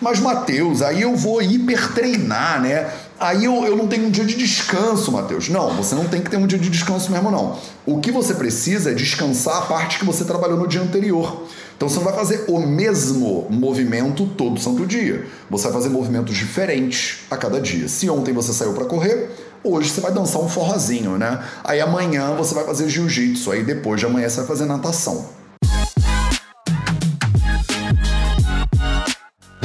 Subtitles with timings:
[0.00, 2.88] Mas, Matheus, aí eu vou hipertreinar, né?
[3.18, 5.48] Aí eu, eu não tenho um dia de descanso, Matheus.
[5.48, 7.58] Não, você não tem que ter um dia de descanso mesmo, não.
[7.84, 11.42] O que você precisa é descansar a parte que você trabalhou no dia anterior.
[11.76, 15.26] Então você não vai fazer o mesmo movimento todo santo dia.
[15.50, 17.88] Você vai fazer movimentos diferentes a cada dia.
[17.88, 19.30] Se ontem você saiu para correr,
[19.64, 21.42] hoje você vai dançar um forrozinho, né?
[21.64, 25.37] Aí amanhã você vai fazer jiu-jitsu, aí depois de amanhã você vai fazer natação.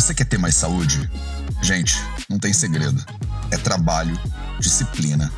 [0.03, 1.09] Você quer ter mais saúde?
[1.61, 1.95] Gente,
[2.29, 3.01] não tem segredo
[3.49, 4.19] é trabalho,
[4.59, 5.31] disciplina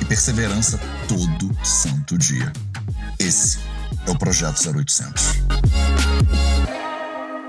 [0.00, 2.52] e perseverança todo santo dia.
[3.16, 3.60] Esse
[4.04, 5.34] é o Projeto 0800.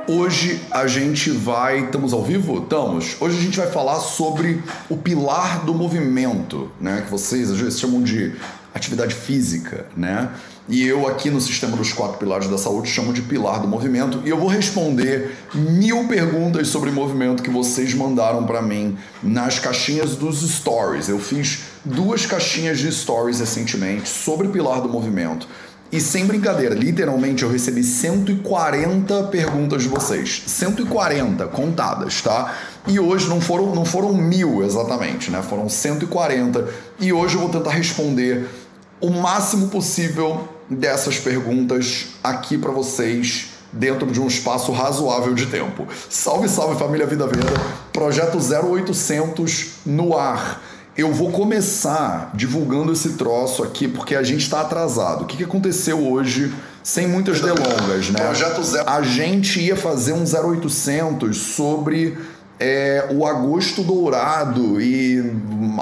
[0.07, 1.85] Hoje a gente vai.
[1.85, 2.61] Estamos ao vivo?
[2.61, 3.17] Estamos.
[3.19, 7.01] Hoje a gente vai falar sobre o pilar do movimento, né?
[7.01, 8.35] Que vocês às vezes chamam de
[8.75, 10.29] atividade física, né?
[10.69, 14.21] E eu aqui no sistema dos quatro pilares da saúde chamo de pilar do movimento
[14.23, 20.15] e eu vou responder mil perguntas sobre movimento que vocês mandaram para mim nas caixinhas
[20.15, 21.09] dos stories.
[21.09, 25.47] Eu fiz duas caixinhas de stories recentemente sobre pilar do movimento.
[25.91, 30.43] E sem brincadeira, literalmente eu recebi 140 perguntas de vocês.
[30.45, 32.55] 140 contadas, tá?
[32.87, 35.41] E hoje não foram, não foram mil exatamente, né?
[35.41, 36.67] Foram 140.
[36.99, 38.47] E hoje eu vou tentar responder
[39.01, 45.87] o máximo possível dessas perguntas aqui para vocês dentro de um espaço razoável de tempo.
[46.09, 47.53] Salve, salve família Vida Veda,
[47.93, 50.61] projeto 0800 no ar.
[50.97, 55.23] Eu vou começar divulgando esse troço aqui porque a gente está atrasado.
[55.23, 58.19] O que, que aconteceu hoje, sem muitas delongas, né?
[58.19, 58.89] Projeto zero.
[58.89, 62.17] A gente ia fazer um 0800 sobre
[62.59, 65.17] é, o agosto dourado e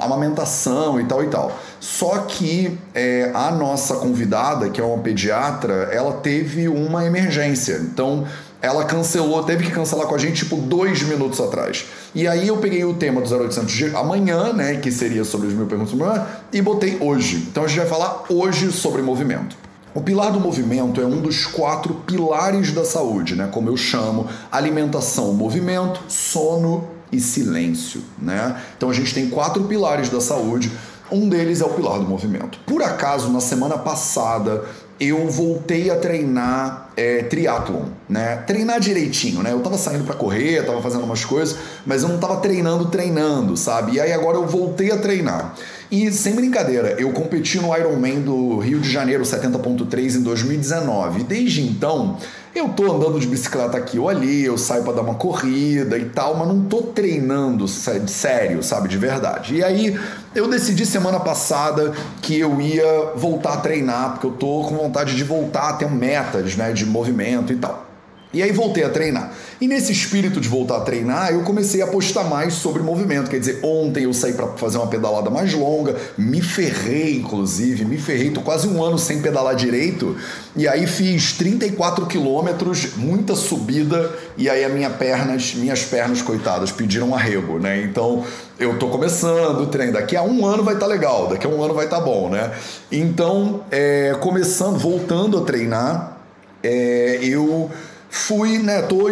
[0.00, 1.58] amamentação e tal e tal.
[1.80, 7.80] Só que é, a nossa convidada, que é uma pediatra, ela teve uma emergência.
[7.82, 8.26] Então
[8.60, 11.86] ela cancelou, teve que cancelar com a gente tipo dois minutos atrás.
[12.14, 15.54] E aí eu peguei o tema do 0800 de amanhã, né, que seria sobre os
[15.54, 17.46] mil perguntas amanhã, e botei hoje.
[17.50, 19.56] Então a gente vai falar hoje sobre movimento.
[19.98, 23.48] O pilar do movimento é um dos quatro pilares da saúde, né?
[23.50, 28.62] Como eu chamo, alimentação, movimento, sono e silêncio, né?
[28.76, 30.70] Então a gente tem quatro pilares da saúde.
[31.10, 32.60] Um deles é o pilar do movimento.
[32.64, 34.66] Por acaso, na semana passada,
[35.00, 38.36] eu voltei a treinar é, triatlon, né?
[38.46, 39.52] Treinar direitinho, né?
[39.52, 43.56] Eu tava saindo para correr, tava fazendo umas coisas, mas eu não tava treinando, treinando,
[43.56, 43.94] sabe?
[43.94, 45.54] E aí agora eu voltei a treinar.
[45.90, 51.22] E sem brincadeira, eu competi no Ironman do Rio de Janeiro 70.3 em 2019.
[51.22, 52.18] Desde então,
[52.54, 56.04] eu tô andando de bicicleta aqui ou ali, eu saio para dar uma corrida e
[56.06, 59.54] tal, mas não tô treinando sério, sabe, de verdade.
[59.54, 59.98] E aí
[60.34, 65.16] eu decidi semana passada que eu ia voltar a treinar, porque eu tô com vontade
[65.16, 67.87] de voltar a ter metas, né, de movimento e tal.
[68.30, 69.32] E aí voltei a treinar.
[69.58, 73.30] E nesse espírito de voltar a treinar, eu comecei a postar mais sobre movimento.
[73.30, 77.96] Quer dizer, ontem eu saí para fazer uma pedalada mais longa, me ferrei, inclusive, me
[77.96, 80.14] ferrei, tô quase um ano sem pedalar direito.
[80.54, 86.70] E aí fiz 34 quilômetros, muita subida, e aí as minha pernas, minhas pernas, coitadas,
[86.70, 87.82] pediram arrego, né?
[87.82, 88.24] Então
[88.60, 89.94] eu tô começando o treino.
[89.94, 92.04] Daqui a um ano vai estar tá legal, daqui a um ano vai estar tá
[92.04, 92.52] bom, né?
[92.92, 96.18] Então, é, começando, voltando a treinar,
[96.62, 97.70] é, eu
[98.10, 99.06] fui, né, tô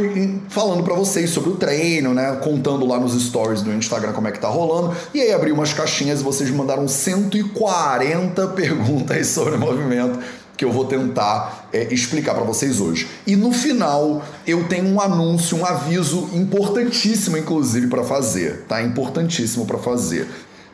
[0.48, 4.32] falando para vocês sobre o treino, né, contando lá nos stories do Instagram como é
[4.32, 9.58] que tá rolando, e aí abri umas caixinhas e vocês mandaram 140 perguntas sobre o
[9.58, 10.18] movimento
[10.56, 13.06] que eu vou tentar é, explicar para vocês hoje.
[13.26, 18.80] E no final eu tenho um anúncio, um aviso importantíssimo, inclusive, para fazer, tá?
[18.80, 20.26] Importantíssimo para fazer.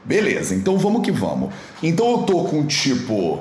[0.04, 1.52] Beleza, então vamos que vamos.
[1.82, 3.40] Então eu tô com tipo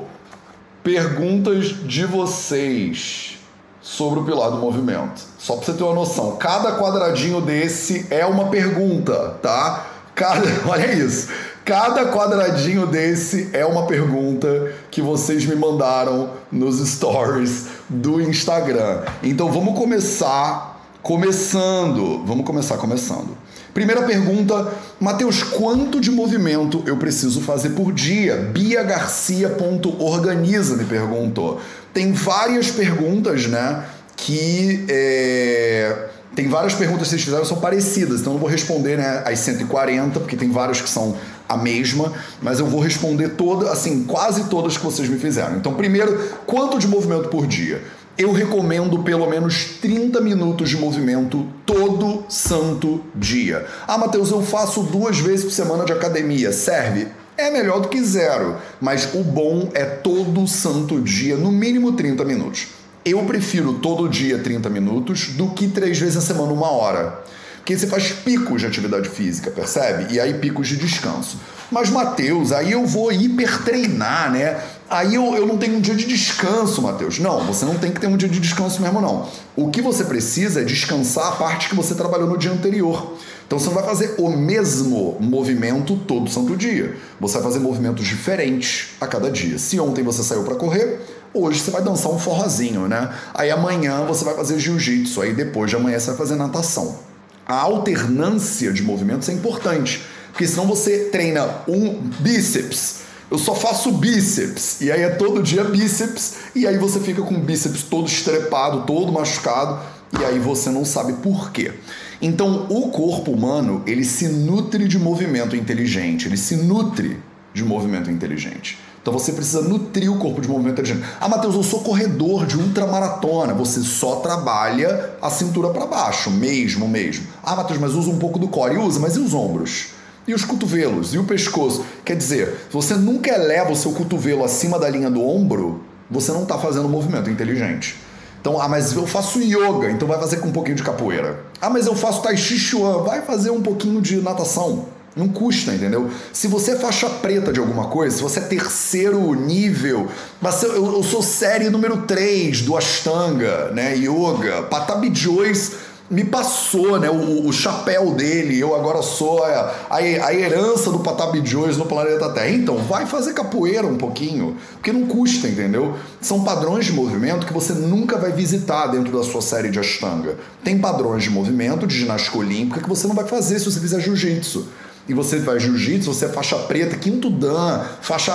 [0.84, 3.38] perguntas de vocês
[3.82, 5.22] sobre o pilar do movimento.
[5.38, 9.88] Só para você ter uma noção, cada quadradinho desse é uma pergunta, tá?
[10.14, 11.30] Cada, olha isso.
[11.64, 19.04] Cada quadradinho desse é uma pergunta que vocês me mandaram nos stories do Instagram.
[19.22, 20.72] Então vamos começar
[21.04, 22.24] começando.
[22.26, 23.38] Vamos começar começando.
[23.74, 28.36] Primeira pergunta, Matheus, quanto de movimento eu preciso fazer por dia?
[28.36, 31.62] Bia Garcia.organiza me perguntou.
[31.94, 33.86] Tem várias perguntas, né?
[34.16, 38.98] Que é, tem várias perguntas que vocês fizeram são parecidas, então eu não vou responder
[38.98, 41.18] né, as 140, porque tem várias que são
[41.50, 45.58] a mesma, mas eu vou responder toda, assim, quase todas que vocês me fizeram.
[45.58, 47.82] Então, primeiro, quanto de movimento por dia?
[48.18, 53.66] eu recomendo pelo menos 30 minutos de movimento todo santo dia.
[53.88, 56.52] Ah, Matheus, eu faço duas vezes por semana de academia.
[56.52, 57.08] Serve?
[57.42, 62.24] É melhor do que zero, mas o bom é todo santo dia, no mínimo 30
[62.24, 62.68] minutos.
[63.04, 67.20] Eu prefiro todo dia 30 minutos do que três vezes a semana, uma hora.
[67.58, 70.14] Porque você faz picos de atividade física, percebe?
[70.14, 71.40] E aí picos de descanso.
[71.72, 74.62] Mas, Matheus, aí eu vou hipertreinar, né?
[74.88, 77.18] Aí eu, eu não tenho um dia de descanso, Matheus.
[77.18, 79.28] Não, você não tem que ter um dia de descanso mesmo, não.
[79.56, 83.18] O que você precisa é descansar a parte que você trabalhou no dia anterior.
[83.52, 86.96] Então você não vai fazer o mesmo movimento todo santo dia.
[87.20, 89.60] Você vai fazer movimentos diferentes a cada dia.
[89.60, 91.02] Se ontem você saiu para correr,
[91.34, 93.14] hoje você vai dançar um forrozinho, né?
[93.34, 97.00] Aí amanhã você vai fazer jiu-jitsu, aí depois de amanhã você vai fazer natação.
[97.46, 100.02] A alternância de movimentos é importante,
[100.32, 105.66] porque senão você treina um bíceps, eu só faço bíceps, e aí é todo dia
[105.66, 109.78] bíceps, e aí você fica com o bíceps todo estrepado, todo machucado,
[110.18, 111.74] e aí você não sabe por quê.
[112.22, 117.18] Então, o corpo humano, ele se nutre de movimento inteligente, ele se nutre
[117.54, 118.78] de movimento inteligente.
[119.02, 121.04] Então você precisa nutrir o corpo de movimento inteligente.
[121.20, 123.54] Ah, Matheus, eu sou corredor de ultramaratona.
[123.54, 127.26] Você só trabalha a cintura para baixo, mesmo, mesmo.
[127.44, 128.78] Ah, Matheus, mas usa um pouco do core.
[128.78, 129.88] Usa, mas e os ombros?
[130.28, 131.16] E os cotovelos?
[131.16, 131.84] E o pescoço?
[132.06, 136.32] Quer dizer, se você nunca eleva o seu cotovelo acima da linha do ombro, você
[136.32, 137.96] não está fazendo movimento inteligente.
[138.42, 141.40] Então, ah, mas eu faço yoga, então vai fazer com um pouquinho de capoeira.
[141.62, 144.88] Ah, mas eu faço tai chi chuan, vai fazer um pouquinho de natação.
[145.16, 146.10] Não custa, entendeu?
[146.34, 150.08] Se você é faixa preta de alguma coisa, se você é terceiro nível,
[150.42, 153.96] mas eu, eu sou série número 3 do Ashtanga, né?
[153.96, 155.74] Yoga, Patabi Joyce
[156.12, 157.10] me passou, né?
[157.10, 161.86] O, o, chapéu dele, eu agora sou a, a, a herança do Patabi Joyce no
[161.86, 162.50] planeta Terra.
[162.50, 165.96] Então, vai fazer capoeira um pouquinho, porque não custa, entendeu?
[166.20, 170.38] São padrões de movimento que você nunca vai visitar dentro da sua série de Ashtanga.
[170.62, 174.02] Tem padrões de movimento de ginástica olímpica que você não vai fazer se você fizer
[174.02, 174.68] jiu-jitsu
[175.08, 178.34] e você faz jiu-jitsu, você é faixa preta, quinto dan, faixa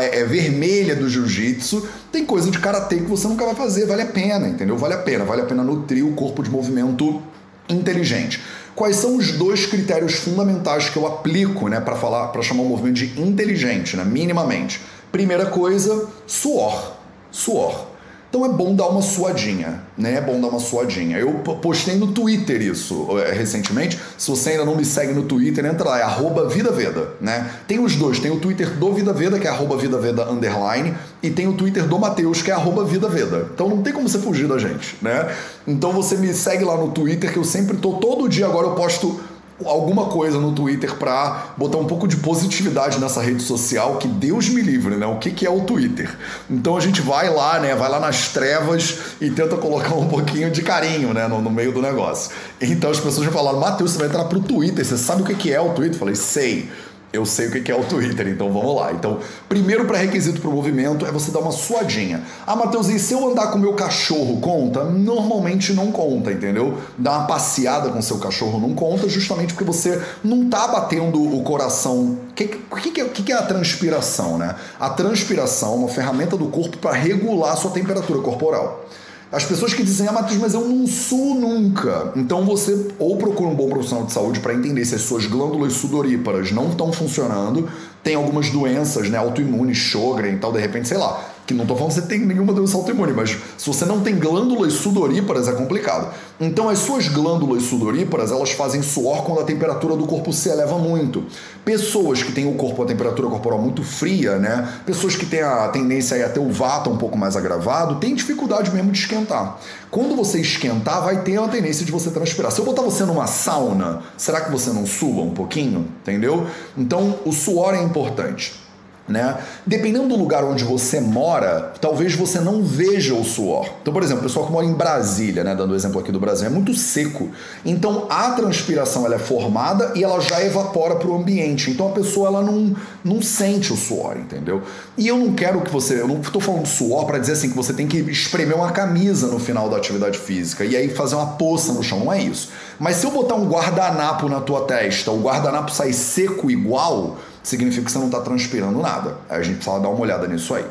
[0.00, 4.02] é, é, vermelha do jiu-jitsu, tem coisa de karatê que você nunca vai fazer, vale
[4.02, 4.76] a pena, entendeu?
[4.76, 7.22] Vale a pena, vale a pena nutrir o corpo de movimento
[7.68, 8.42] inteligente.
[8.74, 12.68] Quais são os dois critérios fundamentais que eu aplico, né, para falar, para chamar o
[12.68, 14.80] movimento de inteligente, né, minimamente?
[15.10, 16.92] Primeira coisa, suor.
[17.30, 17.95] Suor.
[18.28, 20.14] Então é bom dar uma suadinha, né?
[20.14, 21.16] É bom dar uma suadinha.
[21.16, 21.32] Eu
[21.62, 23.98] postei no Twitter isso é, recentemente.
[24.18, 27.50] Se você ainda não me segue no Twitter, entra lá, é arroba Vida Veda, né?
[27.66, 30.94] Tem os dois, tem o Twitter do Vida Veda, que é arroba Vida Veda underline,
[31.22, 33.48] e tem o Twitter do Matheus, que é arroba Vida Veda.
[33.54, 35.32] Então não tem como você fugir da gente, né?
[35.66, 38.74] Então você me segue lá no Twitter, que eu sempre tô, todo dia agora eu
[38.74, 39.20] posto
[39.64, 44.48] alguma coisa no Twitter para botar um pouco de positividade nessa rede social, que Deus
[44.48, 45.06] me livre, né?
[45.06, 46.14] O que, que é o Twitter?
[46.50, 47.74] Então a gente vai lá, né?
[47.74, 51.26] Vai lá nas trevas e tenta colocar um pouquinho de carinho, né?
[51.26, 52.32] No, no meio do negócio.
[52.60, 55.34] Então as pessoas já falaram, Matheus, você vai entrar pro Twitter, você sabe o que,
[55.34, 55.94] que é o Twitter?
[55.94, 56.68] Eu falei, sei
[57.16, 58.92] eu sei o que é o Twitter, então vamos lá.
[58.92, 59.18] Então,
[59.48, 62.22] primeiro pré-requisito para o movimento é você dar uma suadinha.
[62.46, 64.84] Ah, Matheus, e se eu andar com o meu cachorro, conta?
[64.84, 66.78] Normalmente não conta, entendeu?
[66.96, 71.42] Dar uma passeada com seu cachorro não conta, justamente porque você não tá batendo o
[71.42, 72.18] coração.
[72.30, 74.54] O que, que, que, que, é a transpiração, né?
[74.78, 78.84] A transpiração é uma ferramenta do corpo para regular a sua temperatura corporal.
[79.30, 82.12] As pessoas que dizem, ah, Matheus, mas eu não suo nunca.
[82.14, 85.72] Então você ou procura um bom profissional de saúde para entender se as suas glândulas
[85.72, 87.68] sudoríparas não estão funcionando,
[88.04, 91.76] tem algumas doenças, né, autoimunes, Sjogren e tal, de repente, sei lá, que não estou
[91.76, 95.52] falando que você tem nenhuma doença autoimune, mas se você não tem glândulas sudoríparas é
[95.52, 96.12] complicado.
[96.40, 100.76] Então as suas glândulas sudoríparas, elas fazem suor quando a temperatura do corpo se eleva
[100.76, 101.24] muito.
[101.64, 104.68] Pessoas que têm o corpo a temperatura corporal muito fria, né?
[104.84, 108.70] Pessoas que têm a tendência a ter o vata um pouco mais agravado, têm dificuldade
[108.72, 109.58] mesmo de esquentar.
[109.90, 112.50] Quando você esquentar, vai ter uma tendência de você transpirar.
[112.50, 115.86] Se eu botar você numa sauna, será que você não sua um pouquinho?
[116.02, 116.46] Entendeu?
[116.76, 118.65] Então o suor é importante.
[119.08, 119.38] Né?
[119.64, 123.68] Dependendo do lugar onde você mora, talvez você não veja o suor.
[123.80, 126.18] Então, por exemplo, o pessoal que mora em Brasília, né, dando o exemplo aqui do
[126.18, 127.30] Brasil, é muito seco.
[127.64, 131.70] Então, a transpiração ela é formada e ela já evapora para o ambiente.
[131.70, 134.62] Então, a pessoa ela não, não sente o suor, entendeu?
[134.98, 137.56] E eu não quero que você, eu não estou falando suor para dizer assim que
[137.56, 141.26] você tem que espremer uma camisa no final da atividade física e aí fazer uma
[141.26, 142.50] poça no chão, não é isso.
[142.78, 147.84] Mas se eu botar um guardanapo na tua testa, o guardanapo sai seco igual, significa
[147.84, 149.18] que você não está transpirando nada.
[149.28, 150.64] A gente precisa dar uma olhada nisso aí.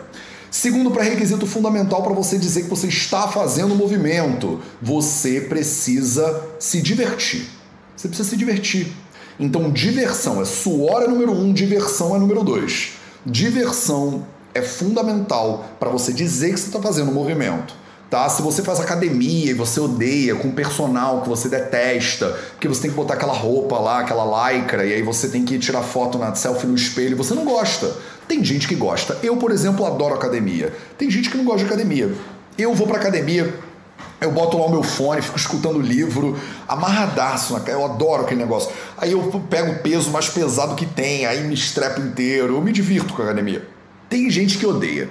[0.52, 7.48] Segundo pré-requisito fundamental para você dizer que você está fazendo movimento, você precisa se divertir.
[7.96, 8.88] Você precisa se divertir.
[9.40, 12.94] Então, diversão é suor é número um, diversão é número dois.
[13.26, 18.28] Diversão é fundamental para você dizer que você está fazendo movimento tá?
[18.30, 22.92] Se você faz academia e você odeia com personal que você detesta, porque você tem
[22.92, 26.34] que botar aquela roupa lá, aquela lycra, e aí você tem que tirar foto na
[26.36, 27.96] selfie no espelho, você não gosta.
[28.28, 29.18] Tem gente que gosta.
[29.22, 30.74] Eu, por exemplo, adoro academia.
[30.98, 32.12] Tem gente que não gosta de academia.
[32.58, 33.54] Eu vou pra academia
[34.20, 37.62] Eu boto lá o meu fone, fico escutando livro, amarradaço, né?
[37.68, 38.72] eu adoro aquele negócio.
[38.98, 42.72] Aí eu pego o peso mais pesado que tem, aí me estrepo inteiro, eu me
[42.72, 43.68] divirto com a academia.
[44.10, 45.10] Tem gente que odeia.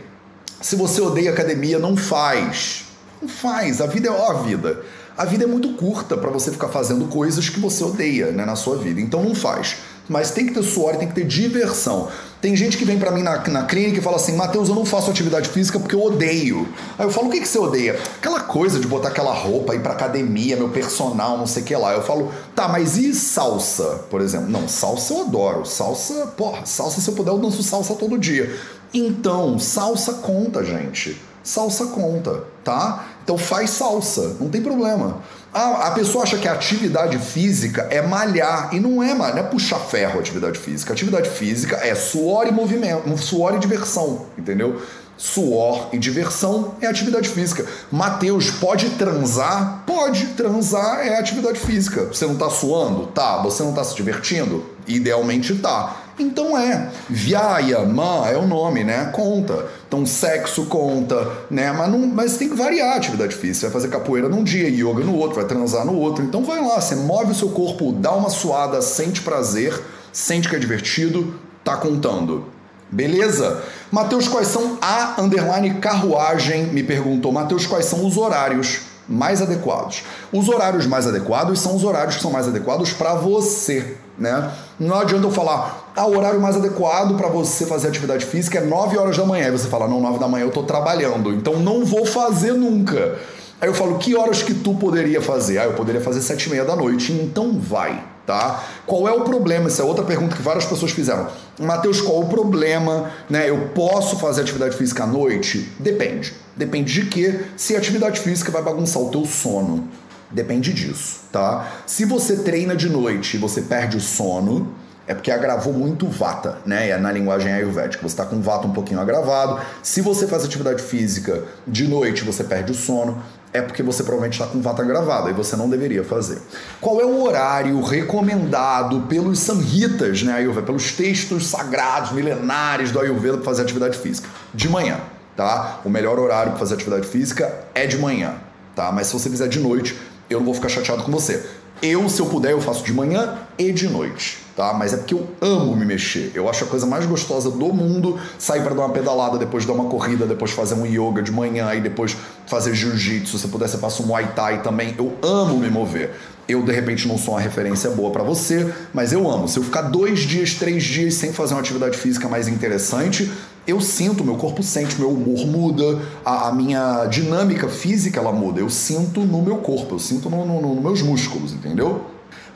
[0.60, 2.83] Se você odeia academia, não faz.
[3.20, 4.82] Não faz, a vida é ó a vida.
[5.16, 8.56] A vida é muito curta para você ficar fazendo coisas que você odeia né, na
[8.56, 9.00] sua vida.
[9.00, 9.76] Então não faz.
[10.08, 12.08] Mas tem que ter suor tem que ter diversão.
[12.40, 14.84] Tem gente que vem para mim na, na clínica e fala assim: Matheus, eu não
[14.84, 16.68] faço atividade física porque eu odeio.
[16.98, 17.98] Aí eu falo: o que, que você odeia?
[18.18, 21.74] Aquela coisa de botar aquela roupa, ir pra academia, meu personal, não sei o que
[21.74, 21.94] lá.
[21.94, 24.50] Eu falo: tá, mas e salsa, por exemplo?
[24.50, 25.64] Não, salsa eu adoro.
[25.64, 28.54] Salsa, porra, salsa se eu puder eu danço salsa todo dia.
[28.92, 31.18] Então, salsa conta, gente.
[31.44, 33.04] Salsa conta, tá?
[33.22, 35.18] Então faz salsa, não tem problema.
[35.52, 39.42] Ah, a pessoa acha que a atividade física é malhar, e não é não é
[39.42, 40.92] puxar ferro a atividade física.
[40.92, 44.82] Atividade física é suor e movimento, suor e diversão, entendeu?
[45.16, 47.64] Suor e diversão é atividade física.
[47.90, 49.84] Mateus, pode transar?
[49.86, 52.06] Pode, transar é atividade física.
[52.06, 53.06] Você não tá suando?
[53.06, 53.40] Tá.
[53.42, 54.64] Você não tá se divertindo?
[54.88, 56.03] Idealmente tá.
[56.18, 56.90] Então é.
[57.08, 59.10] Vyayama é o nome, né?
[59.12, 59.66] Conta.
[59.86, 61.72] Então sexo conta, né?
[61.72, 63.54] Mas, não, mas tem que variar a atividade física.
[63.54, 66.24] Você vai fazer capoeira num dia, yoga no outro, vai transar no outro.
[66.24, 69.80] Então vai lá, você move o seu corpo, dá uma suada, sente prazer,
[70.12, 72.46] sente que é divertido, tá contando.
[72.90, 73.62] Beleza?
[73.90, 76.66] Mateus, quais são a underline carruagem?
[76.66, 77.32] Me perguntou.
[77.32, 78.80] Mateus, quais são os horários?
[79.08, 80.02] mais adequados.
[80.32, 84.52] Os horários mais adequados são os horários que são mais adequados para você, né?
[84.78, 88.64] Não adianta eu falar, ah, o horário mais adequado para você fazer atividade física é
[88.64, 89.46] 9 horas da manhã.
[89.46, 93.18] Aí você fala, não, 9 da manhã eu tô trabalhando, então não vou fazer nunca.
[93.60, 95.58] Aí eu falo, que horas que tu poderia fazer?
[95.58, 98.64] Ah, eu poderia fazer 7 e meia da noite, então vai tá?
[98.86, 99.66] Qual é o problema?
[99.66, 101.28] Essa é outra pergunta que várias pessoas fizeram.
[101.60, 103.10] Mateus, qual o problema?
[103.28, 103.48] Né?
[103.48, 105.70] Eu posso fazer atividade física à noite?
[105.78, 106.32] Depende.
[106.56, 107.40] Depende de quê?
[107.56, 109.88] Se a atividade física vai bagunçar o teu sono.
[110.34, 111.72] Depende disso, tá?
[111.86, 114.74] Se você treina de noite e você perde o sono,
[115.06, 116.88] é porque agravou muito vata, né?
[116.88, 118.02] É na linguagem ayurvédica.
[118.02, 119.60] Você está com vata um pouquinho agravado.
[119.82, 123.22] Se você faz atividade física de noite, você perde o sono
[123.54, 126.42] é porque você provavelmente está com vata gravada e você não deveria fazer.
[126.80, 133.36] Qual é o horário recomendado pelos samhitas, né, Ayurveda, pelos textos sagrados milenares do Ayurveda
[133.36, 134.28] para fazer atividade física?
[134.52, 134.98] De manhã,
[135.36, 135.78] tá?
[135.84, 138.34] O melhor horário para fazer atividade física é de manhã,
[138.74, 138.90] tá?
[138.90, 139.96] Mas se você fizer de noite,
[140.28, 141.44] eu não vou ficar chateado com você.
[141.82, 144.72] Eu, se eu puder, eu faço de manhã e de noite tá?
[144.72, 146.30] Mas é porque eu amo me mexer.
[146.34, 149.72] Eu acho a coisa mais gostosa do mundo sair para dar uma pedalada, depois dar
[149.72, 152.16] uma corrida, depois fazer um yoga de manhã e depois
[152.46, 153.38] fazer jiu-jitsu.
[153.38, 154.94] Se puder, você passa um muay thai também.
[154.96, 156.12] Eu amo me mover.
[156.46, 159.48] Eu, de repente, não sou uma referência boa para você, mas eu amo.
[159.48, 163.32] Se eu ficar dois dias, três dias sem fazer uma atividade física mais interessante,
[163.66, 168.60] eu sinto, meu corpo sente, meu humor muda, a, a minha dinâmica física ela muda.
[168.60, 172.02] Eu sinto no meu corpo, eu sinto nos no, no, meus músculos, entendeu?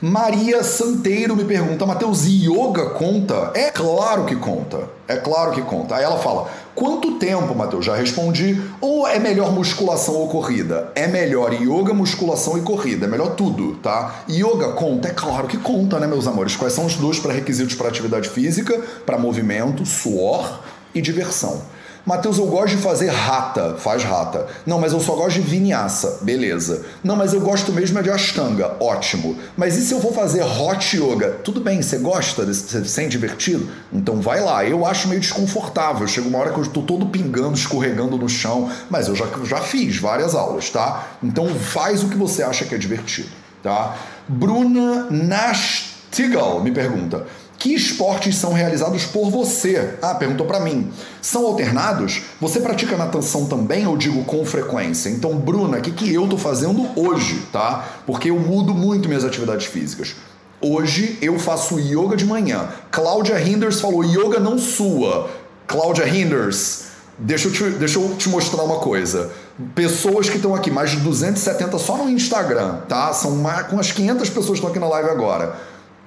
[0.01, 3.51] Maria Santeiro me pergunta, Matheus, yoga conta?
[3.53, 4.87] É claro que conta.
[5.05, 5.95] É claro que conta.
[5.95, 7.83] Aí ela fala: quanto tempo, Matheus?
[7.83, 8.61] Já respondi.
[8.79, 10.89] Ou é melhor musculação ou corrida?
[10.95, 13.07] É melhor yoga, musculação e corrida.
[13.07, 14.23] É melhor tudo, tá?
[14.29, 15.09] Yoga conta?
[15.09, 16.55] É claro que conta, né, meus amores?
[16.55, 18.79] Quais são os dois pré-requisitos para atividade física?
[19.05, 20.61] Para movimento, suor
[20.93, 21.61] e diversão.
[22.05, 23.75] Matheus, eu gosto de fazer rata.
[23.77, 24.47] Faz rata.
[24.65, 26.19] Não, mas eu só gosto de vinhaça.
[26.21, 26.83] Beleza.
[27.03, 28.75] Não, mas eu gosto mesmo é de ashtanga.
[28.79, 29.37] Ótimo.
[29.55, 31.37] Mas e se eu for fazer hot yoga?
[31.43, 32.45] Tudo bem, você gosta?
[32.45, 33.69] Você se sente divertido?
[33.93, 34.65] Então vai lá.
[34.65, 36.07] Eu acho meio desconfortável.
[36.07, 38.71] Chega uma hora que eu estou todo pingando, escorregando no chão.
[38.89, 41.09] Mas eu já, já fiz várias aulas, tá?
[41.21, 43.29] Então faz o que você acha que é divertido,
[43.61, 43.95] tá?
[44.27, 47.27] Bruna Nastigal me pergunta:
[47.59, 49.95] que esportes são realizados por você?
[50.01, 50.89] Ah, perguntou para mim.
[51.21, 52.21] São alternados?
[52.39, 55.09] Você pratica natação também, eu digo com frequência?
[55.09, 57.85] Então, Bruna, o que, que eu tô fazendo hoje, tá?
[58.07, 60.15] Porque eu mudo muito minhas atividades físicas.
[60.61, 62.69] Hoje eu faço yoga de manhã.
[62.89, 65.29] Cláudia Hinders falou: yoga não sua.
[65.67, 66.85] Cláudia Hinders,
[67.17, 69.31] deixa eu, te, deixa eu te mostrar uma coisa.
[69.75, 73.11] Pessoas que estão aqui, mais de 270 só no Instagram, tá?
[73.11, 75.55] São mais, com as 500 pessoas que estão aqui na live agora.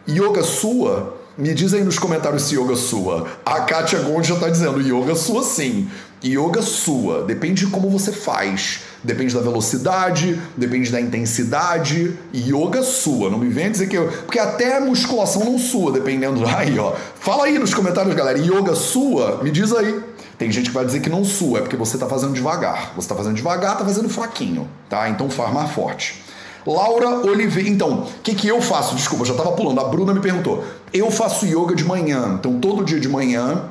[0.09, 3.27] Yoga sua, me diz aí nos comentários se yoga sua.
[3.45, 5.89] A Katia Gondi já tá dizendo, yoga sua sim.
[6.25, 8.81] Yoga sua, depende de como você faz.
[9.03, 12.17] Depende da velocidade, depende da intensidade.
[12.33, 14.07] Yoga sua, não me venha dizer que eu.
[14.07, 16.45] Porque até musculação não sua, dependendo.
[16.47, 16.93] Aí, ó.
[17.19, 18.39] Fala aí nos comentários, galera.
[18.39, 20.01] Yoga sua, me diz aí.
[20.39, 22.93] Tem gente que vai dizer que não sua, é porque você tá fazendo devagar.
[22.95, 25.09] Você tá fazendo devagar, tá fazendo fraquinho, tá?
[25.09, 26.22] Então faz mais forte.
[26.67, 27.69] Laura Oliveira.
[27.69, 28.95] Então, o que, que eu faço?
[28.95, 29.81] Desculpa, já estava pulando.
[29.81, 30.65] A Bruna me perguntou.
[30.93, 32.37] Eu faço yoga de manhã.
[32.39, 33.65] Então, todo dia de manhã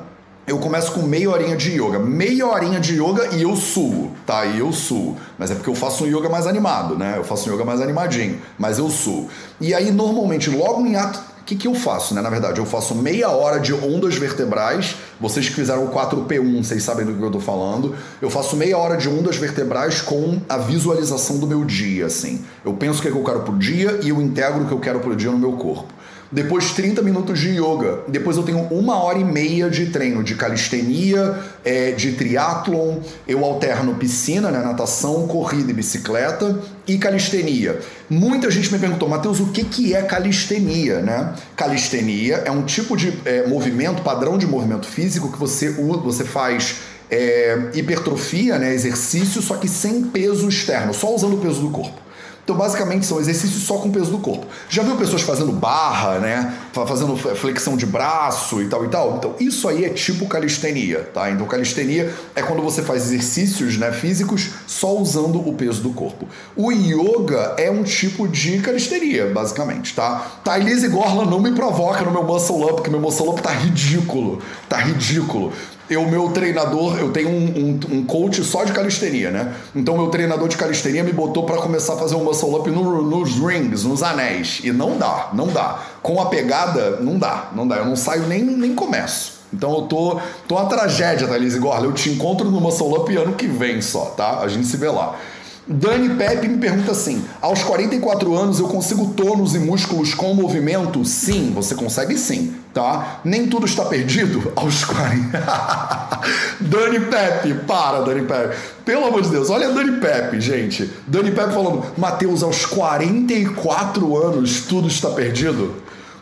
[0.46, 1.98] eu começo com meia horinha de yoga.
[1.98, 4.44] Meia horinha de yoga e eu suo, tá?
[4.44, 5.16] E eu suo.
[5.38, 7.14] Mas é porque eu faço um yoga mais animado, né?
[7.16, 9.28] Eu faço um yoga mais animadinho, mas eu suo.
[9.60, 11.31] E aí, normalmente, logo em ato.
[11.42, 12.22] O que, que eu faço, né?
[12.22, 14.94] Na verdade, eu faço meia hora de ondas vertebrais.
[15.20, 17.96] Vocês que fizeram o 4P1, vocês sabem do que eu tô falando.
[18.20, 22.44] Eu faço meia hora de ondas vertebrais com a visualização do meu dia, assim.
[22.64, 24.72] Eu penso o que, é que eu quero pro dia e eu integro o que
[24.72, 25.92] eu quero pro dia no meu corpo.
[26.32, 28.00] Depois 30 minutos de yoga.
[28.08, 33.00] Depois eu tenho uma hora e meia de treino de calistenia, é, de triatlon.
[33.28, 36.58] Eu alterno piscina, né, natação, corrida e bicicleta
[36.88, 37.78] e calistenia.
[38.08, 41.00] Muita gente me perguntou, Matheus, o que, que é calistenia?
[41.00, 41.34] Né?
[41.54, 46.76] Calistenia é um tipo de é, movimento, padrão de movimento físico que você, você faz
[47.10, 52.01] é, hipertrofia, né, exercício, só que sem peso externo, só usando o peso do corpo.
[52.44, 54.46] Então, basicamente, são exercícios só com peso do corpo.
[54.68, 56.54] Já viu pessoas fazendo barra, né?
[56.72, 59.16] Fazendo flexão de braço e tal e tal?
[59.16, 61.30] Então, isso aí é tipo calistenia, tá?
[61.30, 66.26] Então, calistenia é quando você faz exercícios né, físicos só usando o peso do corpo.
[66.56, 70.40] O yoga é um tipo de calistenia, basicamente, tá?
[70.42, 74.42] Thailise Gorla não me provoca no meu muscle up, porque meu muscle up tá ridículo.
[74.68, 75.52] Tá ridículo
[75.96, 79.54] o meu treinador, eu tenho um, um, um, coach só de calistenia, né?
[79.74, 83.02] Então meu treinador de calistenia me botou para começar a fazer um muscle up no,
[83.02, 84.60] nos rings, nos anéis.
[84.62, 85.78] E não dá, não dá.
[86.02, 87.76] Com a pegada, não dá, não dá.
[87.76, 89.42] Eu não saio nem, nem começo.
[89.52, 90.18] Então eu tô,
[90.48, 91.86] tô uma tragédia, Thalise Gorla.
[91.86, 94.38] Eu te encontro no Muscle Up ano que vem só, tá?
[94.40, 95.16] A gente se vê lá.
[95.66, 101.04] Dani Pepe me pergunta assim: aos 44 anos eu consigo tônus e músculos com movimento?
[101.04, 103.20] Sim, você consegue sim, tá?
[103.24, 106.20] Nem tudo está perdido aos 40.
[106.60, 108.56] Dani Pepe, para, Dani Pepe.
[108.84, 110.90] Pelo amor de Deus, olha Dani Pepe, gente.
[111.06, 115.76] Dani Pepe falando: Mateus, aos 44 anos tudo está perdido?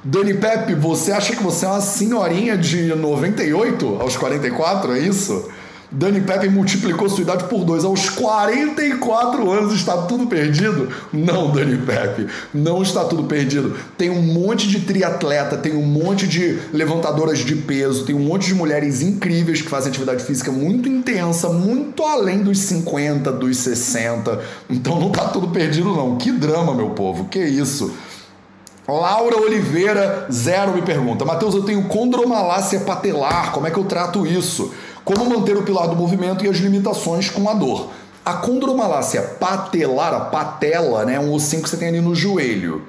[0.04, 4.97] Dani Pepe, você acha que você é uma senhorinha de 98 aos 44?
[4.97, 5.49] É isso?
[5.92, 7.85] Dani Pepe multiplicou sua idade por dois.
[7.85, 10.88] Aos 44 anos está tudo perdido?
[11.12, 13.75] Não, Dani Pepe, não está tudo perdido.
[13.99, 18.47] Tem um monte de triatleta, tem um monte de levantadoras de peso, tem um monte
[18.47, 24.40] de mulheres incríveis que fazem atividade física muito intensa, muito além dos 50, dos 60.
[24.70, 26.16] Então não está tudo perdido, não.
[26.16, 27.92] Que drama, meu povo, que isso.
[28.87, 34.26] Laura Oliveira, zero, me pergunta: Matheus, eu tenho condromalácia patelar, como é que eu trato
[34.26, 34.72] isso?
[35.12, 37.88] Como manter o pilar do movimento e as limitações com a dor.
[38.25, 42.83] A condromalácia patelar, a patela, né, é um ossinho que você tem ali no joelho.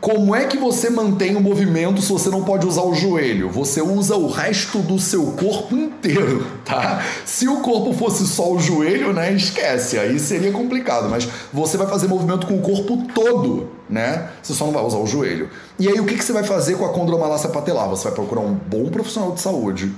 [0.00, 3.50] Como é que você mantém o movimento se você não pode usar o joelho?
[3.50, 7.04] Você usa o resto do seu corpo inteiro, tá?
[7.26, 11.86] Se o corpo fosse só o joelho, né, esquece, aí seria complicado, mas você vai
[11.86, 14.30] fazer movimento com o corpo todo, né?
[14.42, 15.50] Você só não vai usar o joelho.
[15.78, 17.86] E aí o que, que você vai fazer com a condromalácia patelar?
[17.90, 19.92] Você vai procurar um bom profissional de saúde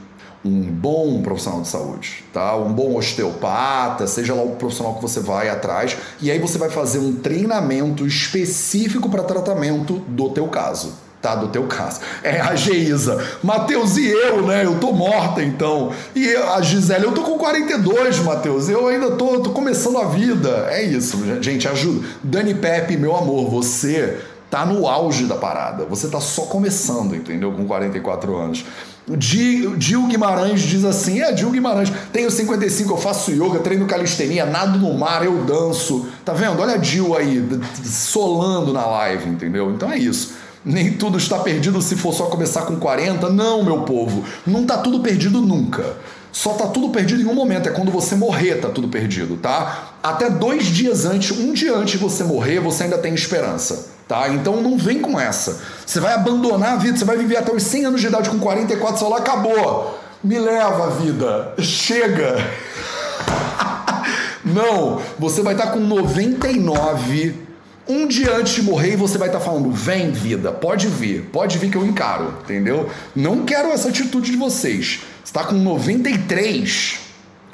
[0.49, 2.57] um bom profissional de saúde, tá?
[2.57, 6.71] Um bom osteopata, seja lá o profissional que você vai atrás, e aí você vai
[6.71, 10.93] fazer um treinamento específico para tratamento do teu caso.
[11.21, 11.99] Tá, do teu caso.
[12.23, 13.21] É a Geisa.
[13.43, 14.65] Matheus e eu, né?
[14.65, 15.91] Eu tô morta então.
[16.15, 18.69] E a Gisele, eu tô com 42, Matheus.
[18.69, 20.69] Eu ainda tô, tô começando a vida.
[20.71, 22.07] É isso, gente, ajuda.
[22.23, 24.17] Dani Pepe, meu amor, você
[24.51, 25.85] tá no auge da parada.
[25.85, 27.53] Você tá só começando, entendeu?
[27.53, 28.65] Com 44 anos.
[29.17, 34.79] Dil Guimarães diz assim: É, Dil Guimarães, tenho 55, eu faço yoga, treino calistenia, nado
[34.79, 36.07] no mar, eu danço.
[36.25, 36.61] Tá vendo?
[36.61, 37.43] Olha a Dil aí,
[37.85, 39.71] solando na live, entendeu?
[39.71, 40.35] Então é isso.
[40.65, 43.31] Nem tudo está perdido se for só começar com 40.
[43.31, 45.97] Não, meu povo, não tá tudo perdido nunca.
[46.31, 49.95] Só tá tudo perdido em um momento, é quando você morrer, tá tudo perdido, tá?
[50.03, 54.31] Até dois dias antes, um dia antes de você morrer, você ainda tem esperança tá?
[54.31, 55.61] Então não vem com essa.
[55.87, 58.39] Você vai abandonar a vida, você vai viver até os 100 anos de idade com
[58.39, 59.99] 44, você lá acabou.
[60.25, 62.37] Me leva a vida, chega.
[64.45, 67.47] não, você vai estar com 99
[67.89, 71.71] um dia antes de morrer você vai estar falando: vem vida, pode vir, pode vir
[71.71, 72.91] que eu encaro, entendeu?
[73.17, 75.01] Não quero essa atitude de vocês.
[75.25, 77.01] Você está com 93,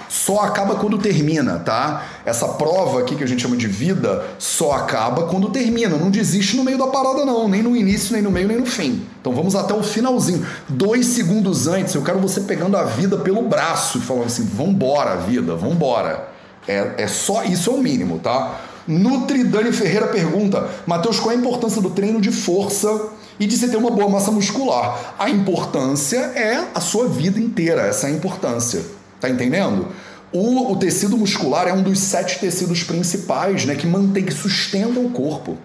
[0.08, 2.04] só acaba quando termina, tá?
[2.24, 5.96] Essa prova aqui que a gente chama de vida só acaba quando termina.
[5.96, 7.48] Não desiste no meio da parada, não.
[7.48, 9.06] Nem no início, nem no meio, nem no fim.
[9.20, 10.46] Então vamos até o finalzinho.
[10.68, 15.16] Dois segundos antes, eu quero você pegando a vida pelo braço e falando assim: vambora,
[15.16, 16.28] vida, vambora.
[16.66, 18.60] É, é só isso é o mínimo, tá?
[18.86, 23.56] Nutri Dani Ferreira pergunta: Matheus, qual é a importância do treino de força e de
[23.56, 25.14] você ter uma boa massa muscular?
[25.18, 28.82] A importância é a sua vida inteira, essa é a importância.
[29.24, 29.88] Tá entendendo?
[30.30, 35.06] O, o, tecido muscular é um dos sete tecidos principais né, que mantém, que sustentam
[35.06, 35.56] o corpo.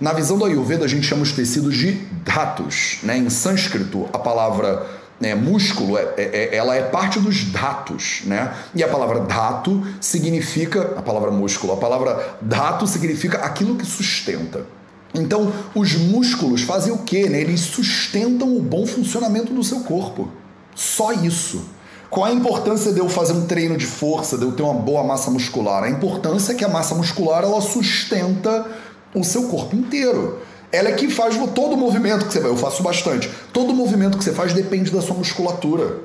[0.00, 2.98] Na visão do Ayurveda, a gente chama os tecidos de dhatus.
[3.02, 3.18] Né?
[3.18, 4.86] Em sânscrito, a palavra
[5.18, 8.54] né, músculo, é, é, é, ela é parte dos datos, né?
[8.72, 14.64] E a palavra dato significa, a palavra músculo, a palavra dato significa aquilo que sustenta.
[15.12, 17.28] Então, os músculos fazem o quê?
[17.28, 17.40] Né?
[17.40, 20.30] Eles sustentam o bom funcionamento do seu corpo.
[20.72, 21.77] Só isso.
[22.10, 25.04] Qual a importância de eu fazer um treino de força, de eu ter uma boa
[25.04, 25.84] massa muscular?
[25.84, 28.66] A importância é que a massa muscular ela sustenta
[29.14, 30.38] o seu corpo inteiro.
[30.72, 32.50] Ela é que faz todo o movimento que você vai.
[32.50, 33.30] Eu faço bastante.
[33.52, 36.00] Todo o movimento que você faz depende da sua musculatura.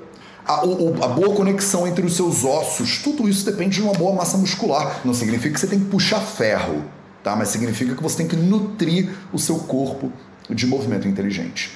[0.46, 4.13] A, o, a, boa conexão entre os seus ossos, tudo isso depende de uma boa
[4.13, 5.00] massa muscular.
[5.06, 6.84] Não significa que você tem que puxar ferro,
[7.24, 7.34] tá?
[7.34, 10.12] Mas significa que você tem que nutrir o seu corpo
[10.50, 11.72] de movimento inteligente.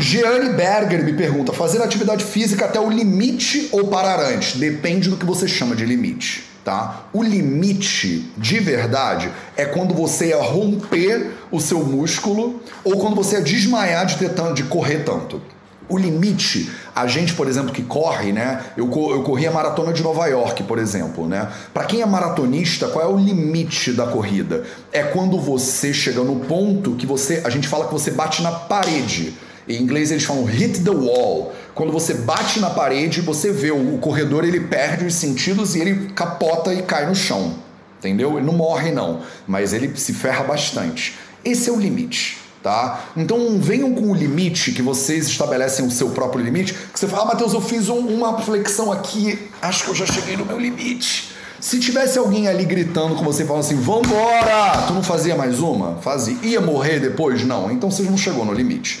[0.00, 4.56] Jeane Berger me pergunta: fazer atividade física até o limite ou parar antes?
[4.56, 6.44] Depende do que você chama de limite.
[6.64, 7.04] Tá?
[7.12, 13.36] O limite de verdade é quando você ia romper o seu músculo ou quando você
[13.36, 15.42] ia desmaiar de, tanto, de correr tanto.
[15.86, 18.64] O limite, a gente, por exemplo, que corre, né?
[18.74, 21.46] Eu, eu corri a maratona de Nova York, por exemplo, né?
[21.74, 24.64] Para quem é maratonista, qual é o limite da corrida?
[24.90, 28.50] É quando você chega no ponto que você, a gente fala que você bate na
[28.50, 29.34] parede.
[29.68, 31.52] Em inglês eles falam hit the wall.
[31.74, 36.08] Quando você bate na parede, você vê o, corredor, ele perde os sentidos e ele
[36.14, 37.54] capota e cai no chão.
[37.98, 38.36] Entendeu?
[38.36, 41.16] Ele não morre não, mas ele se ferra bastante.
[41.44, 42.38] Esse é o limite.
[42.62, 43.04] Tá?
[43.14, 46.72] Então venham com o limite que vocês estabelecem o seu próprio limite.
[46.72, 50.06] Que você fala, ah, Matheus, eu fiz um, uma flexão aqui, acho que eu já
[50.06, 51.34] cheguei no meu limite.
[51.60, 54.86] Se tivesse alguém ali gritando com você falando assim, vambora!
[54.86, 55.96] Tu não fazia mais uma?
[56.00, 56.36] Fazia.
[56.42, 57.44] Ia morrer depois?
[57.44, 57.70] Não.
[57.70, 59.00] Então você não chegou no limite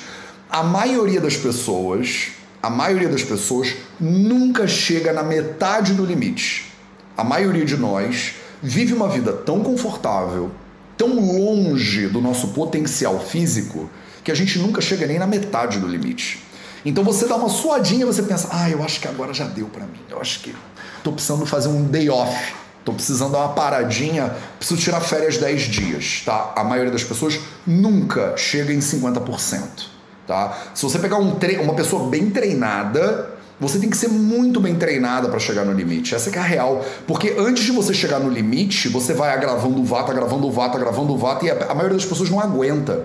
[0.50, 2.28] a maioria das pessoas,
[2.62, 6.72] a maioria das pessoas nunca chega na metade do limite.
[7.16, 10.50] A maioria de nós vive uma vida tão confortável,
[10.96, 13.90] tão longe do nosso potencial físico,
[14.22, 16.42] que a gente nunca chega nem na metade do limite.
[16.84, 19.84] Então você dá uma suadinha, você pensa: "Ah, eu acho que agora já deu para
[19.84, 20.00] mim.
[20.10, 20.54] Eu acho que
[21.02, 22.54] tô precisando fazer um day off.
[22.84, 26.52] Tô precisando dar uma paradinha, preciso tirar férias 10 dias", tá?
[26.54, 29.93] A maioria das pessoas nunca chega em 50%.
[30.26, 30.56] Tá?
[30.74, 35.28] Se você pegar um uma pessoa bem treinada, você tem que ser muito bem treinada
[35.28, 36.14] para chegar no limite.
[36.14, 36.84] Essa é, é a real.
[37.06, 40.76] Porque antes de você chegar no limite, você vai agravando o vata, agravando o vata,
[40.76, 43.04] agravando o vata, e a, a maioria das pessoas não aguenta.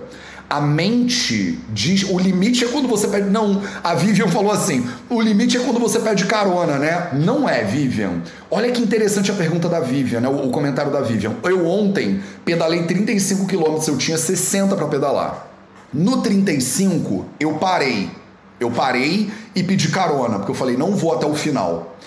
[0.50, 2.04] A mente diz.
[2.10, 3.30] O limite é quando você pede.
[3.30, 7.10] Não, a Vivian falou assim: o limite é quando você pede carona, né?
[7.14, 8.24] Não é, Vivian.
[8.50, 10.28] Olha que interessante a pergunta da Vivian, né?
[10.28, 11.36] O, o comentário da Vivian.
[11.44, 15.49] Eu ontem pedalei 35 km, eu tinha 60 para pedalar.
[15.94, 18.12] No 35, eu parei.
[18.60, 21.98] Eu parei e pedi carona, porque eu falei, não vou até o final.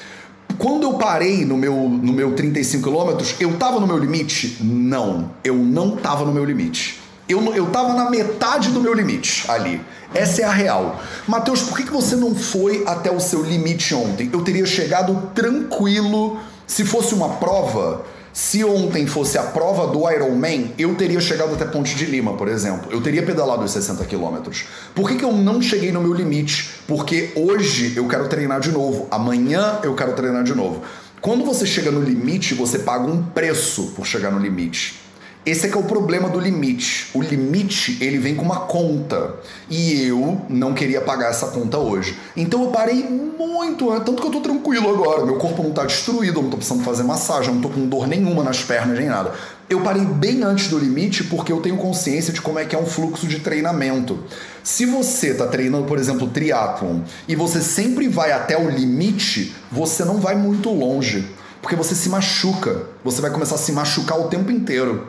[0.58, 4.58] Quando eu parei no meu, no meu 35 quilômetros, eu tava no meu limite?
[4.60, 7.00] Não, eu não tava no meu limite.
[7.28, 9.80] Eu, eu tava na metade do meu limite ali.
[10.14, 11.00] Essa é a real.
[11.26, 14.28] Mateus, por que, que você não foi até o seu limite ontem?
[14.32, 16.38] Eu teria chegado tranquilo.
[16.66, 21.66] Se fosse uma prova, se ontem fosse a prova do Ironman, eu teria chegado até
[21.66, 22.90] Ponte de Lima, por exemplo.
[22.90, 24.64] Eu teria pedalado os 60 quilômetros.
[24.94, 26.70] Por que, que eu não cheguei no meu limite?
[26.86, 30.82] Porque hoje eu quero treinar de novo, amanhã eu quero treinar de novo.
[31.20, 35.01] Quando você chega no limite, você paga um preço por chegar no limite.
[35.44, 37.08] Esse é que é o problema do limite.
[37.12, 39.34] O limite, ele vem com uma conta.
[39.68, 42.16] E eu não queria pagar essa conta hoje.
[42.36, 45.26] Então eu parei muito, tanto que eu tô tranquilo agora.
[45.26, 48.06] Meu corpo não tá destruído, eu não tô precisando fazer massagem, não tô com dor
[48.06, 49.32] nenhuma nas pernas, nem nada.
[49.68, 52.78] Eu parei bem antes do limite porque eu tenho consciência de como é que é
[52.78, 54.22] um fluxo de treinamento.
[54.62, 60.04] Se você tá treinando, por exemplo, triatlon, e você sempre vai até o limite, você
[60.04, 61.26] não vai muito longe.
[61.60, 62.82] Porque você se machuca.
[63.04, 65.08] Você vai começar a se machucar o tempo inteiro.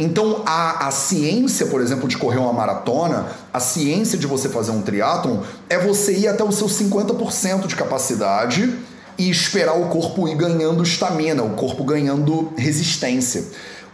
[0.00, 4.70] Então, a, a ciência, por exemplo, de correr uma maratona, a ciência de você fazer
[4.70, 8.78] um triatlon é você ir até os seus 50% de capacidade
[9.18, 13.44] e esperar o corpo ir ganhando estamina, o corpo ganhando resistência.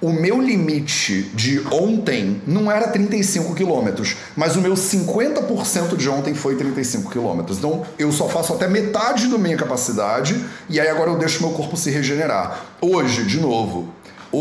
[0.01, 6.35] O meu limite de ontem não era 35 quilômetros, mas o meu 50% de ontem
[6.35, 7.59] foi 35 quilômetros.
[7.59, 10.39] Então eu só faço até metade da minha capacidade
[10.69, 12.67] e aí agora eu deixo meu corpo se regenerar.
[12.81, 13.89] Hoje, de novo,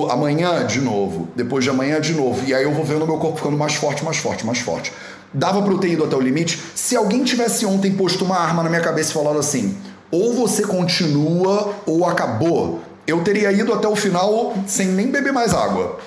[0.10, 3.38] amanhã de novo, depois de amanhã de novo, e aí eu vou vendo meu corpo
[3.38, 4.92] ficando mais forte, mais forte, mais forte.
[5.34, 6.60] Dava para eu ter ido até o limite?
[6.74, 9.78] Se alguém tivesse ontem posto uma arma na minha cabeça e falado assim:
[10.10, 15.54] ou você continua ou acabou, eu teria ido até o final sem nem beber mais
[15.54, 16.00] água.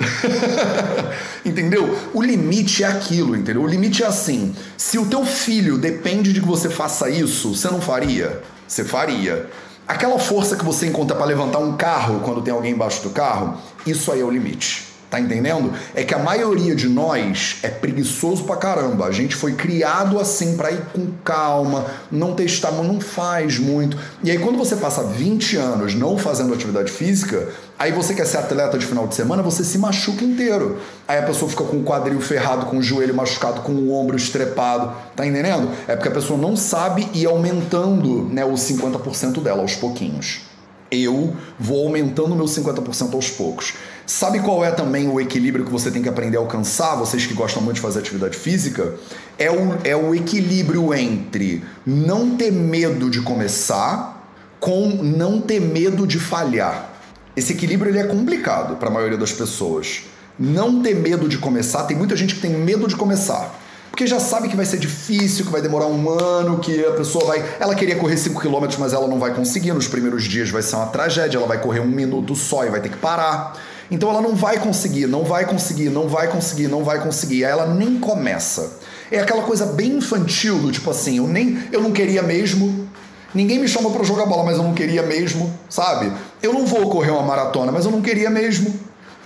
[1.44, 1.96] entendeu?
[2.12, 3.62] O limite é aquilo, entendeu?
[3.62, 7.68] O limite é assim: se o teu filho depende de que você faça isso, você
[7.68, 8.42] não faria?
[8.66, 9.48] Você faria.
[9.88, 13.56] Aquela força que você encontra para levantar um carro quando tem alguém embaixo do carro,
[13.86, 14.87] isso aí é o limite.
[15.10, 15.72] Tá entendendo?
[15.94, 19.06] É que a maioria de nós é preguiçoso pra caramba.
[19.06, 23.96] A gente foi criado assim para ir com calma, não testar, não faz muito.
[24.22, 28.36] E aí quando você passa 20 anos não fazendo atividade física, aí você quer ser
[28.36, 30.78] atleta de final de semana, você se machuca inteiro.
[31.06, 34.14] Aí a pessoa fica com o quadril ferrado, com o joelho machucado, com o ombro
[34.14, 34.92] estrepado.
[35.16, 35.70] Tá entendendo?
[35.86, 40.42] É porque a pessoa não sabe ir aumentando, né, os 50% dela aos pouquinhos.
[40.90, 43.74] Eu vou aumentando meus 50% aos poucos.
[44.08, 47.34] Sabe qual é também o equilíbrio que você tem que aprender a alcançar, vocês que
[47.34, 48.94] gostam muito de fazer atividade física?
[49.38, 56.06] É o, é o equilíbrio entre não ter medo de começar com não ter medo
[56.06, 56.90] de falhar.
[57.36, 60.04] Esse equilíbrio ele é complicado para a maioria das pessoas.
[60.38, 63.60] Não ter medo de começar, tem muita gente que tem medo de começar
[63.98, 67.24] porque já sabe que vai ser difícil, que vai demorar um ano, que a pessoa
[67.24, 67.44] vai.
[67.58, 69.72] Ela queria correr 5 km, mas ela não vai conseguir.
[69.72, 72.80] Nos primeiros dias vai ser uma tragédia, ela vai correr um minuto só e vai
[72.80, 73.58] ter que parar.
[73.90, 77.44] Então ela não vai conseguir, não vai conseguir, não vai conseguir, não vai conseguir.
[77.44, 78.78] Aí ela nem começa.
[79.10, 82.88] É aquela coisa bem infantil do tipo assim, eu nem eu não queria mesmo.
[83.34, 86.12] Ninguém me chamou para jogar bola, mas eu não queria mesmo, sabe?
[86.42, 88.74] Eu não vou correr uma maratona, mas eu não queria mesmo.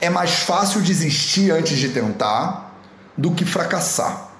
[0.01, 2.77] É mais fácil desistir antes de tentar
[3.16, 4.31] do que fracassar.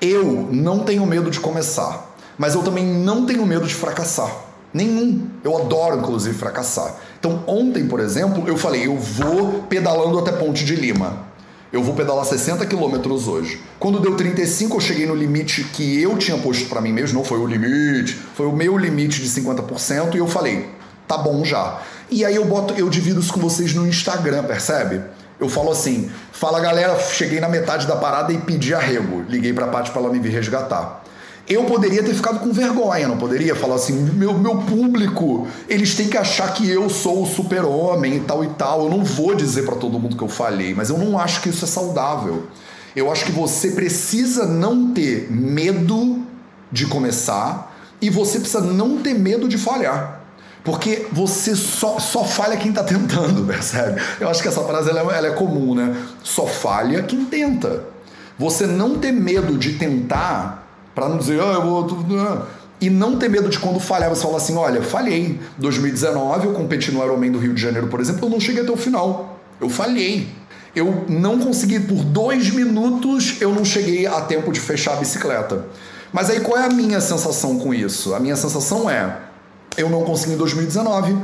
[0.00, 4.47] Eu não tenho medo de começar, mas eu também não tenho medo de fracassar.
[4.72, 5.28] Nenhum.
[5.42, 6.94] Eu adoro, inclusive, fracassar.
[7.18, 11.26] Então, ontem, por exemplo, eu falei, eu vou pedalando até Ponte de Lima.
[11.70, 13.60] Eu vou pedalar 60 quilômetros hoje.
[13.78, 17.24] Quando deu 35, eu cheguei no limite que eu tinha posto para mim mesmo, não
[17.24, 20.66] foi o limite, foi o meu limite de 50%, e eu falei,
[21.06, 21.82] tá bom já.
[22.10, 25.02] E aí eu boto, eu divido isso com vocês no Instagram, percebe?
[25.38, 29.24] Eu falo assim, fala galera, cheguei na metade da parada e pedi arrego.
[29.28, 31.04] Liguei pra Paty pra ela me vir resgatar.
[31.48, 33.56] Eu poderia ter ficado com vergonha, não poderia?
[33.56, 38.20] Falar assim, meu, meu público, eles têm que achar que eu sou o super-homem e
[38.20, 38.82] tal e tal.
[38.84, 41.48] Eu não vou dizer para todo mundo que eu falhei, mas eu não acho que
[41.48, 42.48] isso é saudável.
[42.94, 46.22] Eu acho que você precisa não ter medo
[46.70, 50.20] de começar e você precisa não ter medo de falhar.
[50.62, 53.98] Porque você só, só falha quem está tentando, percebe?
[54.20, 55.96] Eu acho que essa frase ela é, ela é comum, né?
[56.22, 57.84] Só falha quem tenta.
[58.38, 60.67] Você não ter medo de tentar
[60.98, 62.46] para não dizer, ah, eu vou.
[62.80, 65.38] E não ter medo de quando falhar, você fala assim: olha, falhei.
[65.58, 68.72] 2019, eu competi no Ironman do Rio de Janeiro, por exemplo, eu não cheguei até
[68.72, 69.38] o final.
[69.60, 70.28] Eu falhei.
[70.74, 75.66] Eu não consegui, por dois minutos, eu não cheguei a tempo de fechar a bicicleta.
[76.12, 78.14] Mas aí qual é a minha sensação com isso?
[78.14, 79.18] A minha sensação é:
[79.76, 81.16] eu não consegui em 2019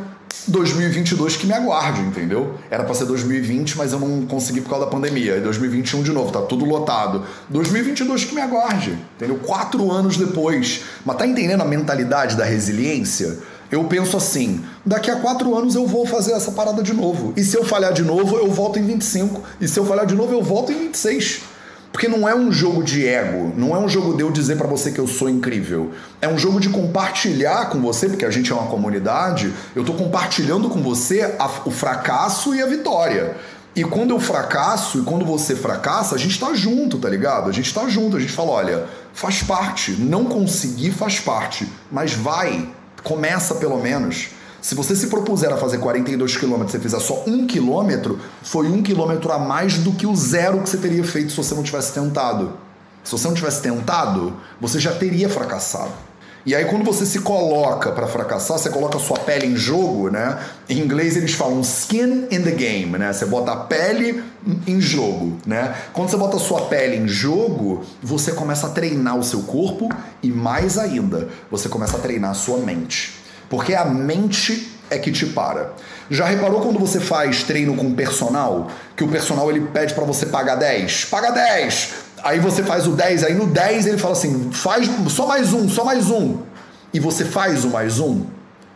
[0.46, 2.54] 2022 que me aguarde, entendeu?
[2.70, 5.36] Era para ser 2020, mas eu não consegui por causa da pandemia.
[5.36, 7.24] E 2021 de novo, tá tudo lotado.
[7.48, 9.36] 2022 que me aguarde, entendeu?
[9.38, 10.82] Quatro anos depois.
[11.04, 13.38] Mas tá entendendo a mentalidade da resiliência?
[13.70, 17.32] Eu penso assim: daqui a quatro anos eu vou fazer essa parada de novo.
[17.36, 19.42] E se eu falhar de novo, eu volto em 25.
[19.60, 21.53] E se eu falhar de novo, eu volto em 26.
[21.94, 24.66] Porque não é um jogo de ego, não é um jogo de eu dizer para
[24.66, 25.92] você que eu sou incrível.
[26.20, 29.92] É um jogo de compartilhar com você, porque a gente é uma comunidade, eu tô
[29.92, 33.36] compartilhando com você a, o fracasso e a vitória.
[33.76, 37.48] E quando eu fracasso e quando você fracassa, a gente tá junto, tá ligado?
[37.48, 42.12] A gente tá junto, a gente fala, olha, faz parte, não conseguir faz parte, mas
[42.12, 42.68] vai,
[43.04, 44.30] começa pelo menos.
[44.64, 48.82] Se você se propuser a fazer 42 quilômetros e fizer só um quilômetro, foi um
[48.82, 51.92] quilômetro a mais do que o zero que você teria feito se você não tivesse
[51.92, 52.54] tentado.
[53.04, 55.92] Se você não tivesse tentado, você já teria fracassado.
[56.46, 60.38] E aí, quando você se coloca para fracassar, você coloca sua pele em jogo, né?
[60.66, 63.12] Em inglês eles falam skin in the game, né?
[63.12, 64.24] Você bota a pele
[64.66, 65.74] em jogo, né?
[65.92, 69.90] Quando você bota a sua pele em jogo, você começa a treinar o seu corpo
[70.22, 73.23] e mais ainda, você começa a treinar a sua mente.
[73.54, 75.74] Porque a mente é que te para.
[76.10, 80.26] Já reparou quando você faz treino com personal, que o personal ele pede para você
[80.26, 81.04] pagar 10?
[81.04, 81.94] Paga 10.
[82.24, 85.68] Aí você faz o 10, aí no 10 ele fala assim: "Faz só mais um,
[85.68, 86.38] só mais um".
[86.92, 88.24] E você faz o mais um.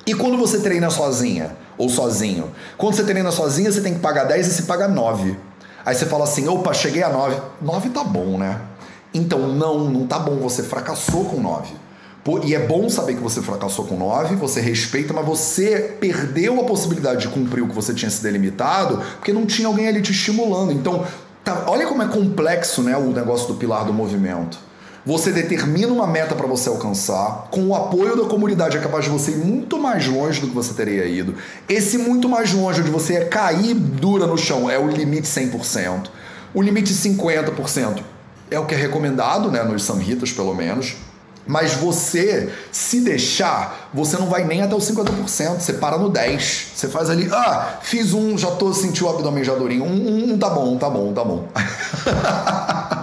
[0.07, 2.53] E quando você treina sozinha ou sozinho?
[2.77, 5.37] Quando você treina sozinha, você tem que pagar 10 e você paga 9.
[5.85, 7.37] Aí você fala assim: "Opa, cheguei a 9".
[7.61, 8.61] 9 tá bom, né?
[9.13, 11.88] Então não, não tá bom, você fracassou com 9.
[12.45, 16.65] E é bom saber que você fracassou com 9, você respeita, mas você perdeu a
[16.65, 20.13] possibilidade de cumprir o que você tinha se delimitado porque não tinha alguém ali te
[20.13, 20.73] estimulando.
[20.73, 21.07] Então,
[21.43, 24.59] tá, olha como é complexo né, o negócio do pilar do movimento.
[25.07, 29.11] Você determina uma meta para você alcançar, com o apoio da comunidade é capaz de
[29.11, 31.35] você ir muito mais longe do que você teria ido.
[31.67, 36.09] Esse muito mais longe, onde você ia cair dura no chão, é o limite 100%.
[36.53, 38.03] O limite 50%
[38.51, 40.97] é o que é recomendado, né, nos samhitas pelo menos
[41.49, 45.59] Mas você, se deixar, você não vai nem até os 50%.
[45.59, 46.39] Você para no 10%.
[46.75, 49.85] Você faz ali, ah, fiz um, já tô sentindo o abdômen já durinho.
[49.85, 51.49] Um, um, um tá bom, tá bom, tá bom.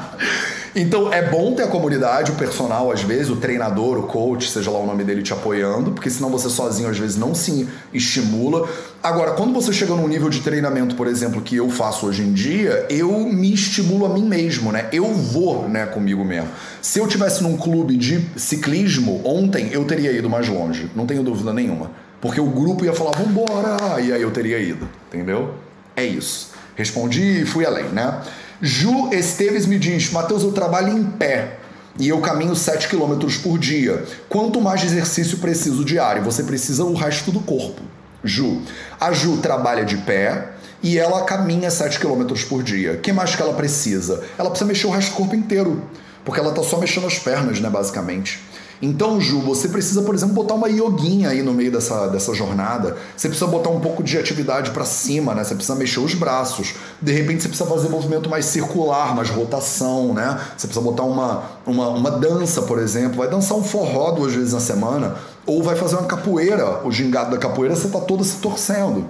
[0.78, 4.70] Então é bom ter a comunidade, o personal, às vezes, o treinador, o coach, seja
[4.70, 8.68] lá o nome dele, te apoiando, porque senão você sozinho às vezes não se estimula.
[9.02, 12.34] Agora, quando você chega num nível de treinamento, por exemplo, que eu faço hoje em
[12.34, 14.90] dia, eu me estimulo a mim mesmo, né?
[14.92, 16.50] Eu vou, né, comigo mesmo.
[16.82, 21.24] Se eu tivesse num clube de ciclismo ontem, eu teria ido mais longe, não tenho
[21.24, 21.92] dúvida nenhuma.
[22.20, 25.54] Porque o grupo ia falar, vambora, e aí eu teria ido, entendeu?
[25.96, 26.52] É isso.
[26.76, 28.20] Respondi e fui além, né?
[28.62, 31.58] Ju Esteves me diz: Matheus, eu trabalho em pé
[32.00, 34.06] e eu caminho 7 km por dia.
[34.28, 36.24] Quanto mais exercício preciso diário?
[36.24, 37.82] Você precisa o resto do corpo.
[38.24, 38.62] Ju.
[39.00, 40.50] A Ju trabalha de pé
[40.82, 42.94] e ela caminha 7 km por dia.
[42.94, 44.24] O que mais que ela precisa?
[44.38, 45.84] Ela precisa mexer o resto do corpo inteiro.
[46.24, 48.40] Porque ela está só mexendo as pernas, né, basicamente.
[48.82, 52.98] Então, Ju, você precisa, por exemplo, botar uma yoguinha aí no meio dessa, dessa jornada.
[53.16, 55.44] Você precisa botar um pouco de atividade para cima, né?
[55.44, 56.76] Você precisa mexer os braços.
[57.02, 60.40] De repente, você precisa fazer movimento mais circular, mais rotação, né?
[60.58, 63.18] Você precisa botar uma, uma, uma dança, por exemplo.
[63.18, 65.16] Vai dançar um forró duas vezes na semana.
[65.46, 66.86] Ou vai fazer uma capoeira.
[66.86, 69.06] O gingado da capoeira, você tá todo se torcendo.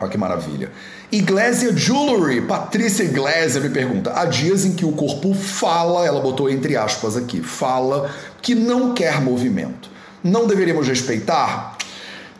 [0.00, 0.70] Olha que maravilha.
[1.10, 6.48] Iglesia Jewelry, Patrícia Iglesia me pergunta: há dias em que o corpo fala, ela botou
[6.48, 9.90] entre aspas aqui, fala que não quer movimento.
[10.22, 11.76] Não deveríamos respeitar?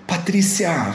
[0.07, 0.95] Patrícia,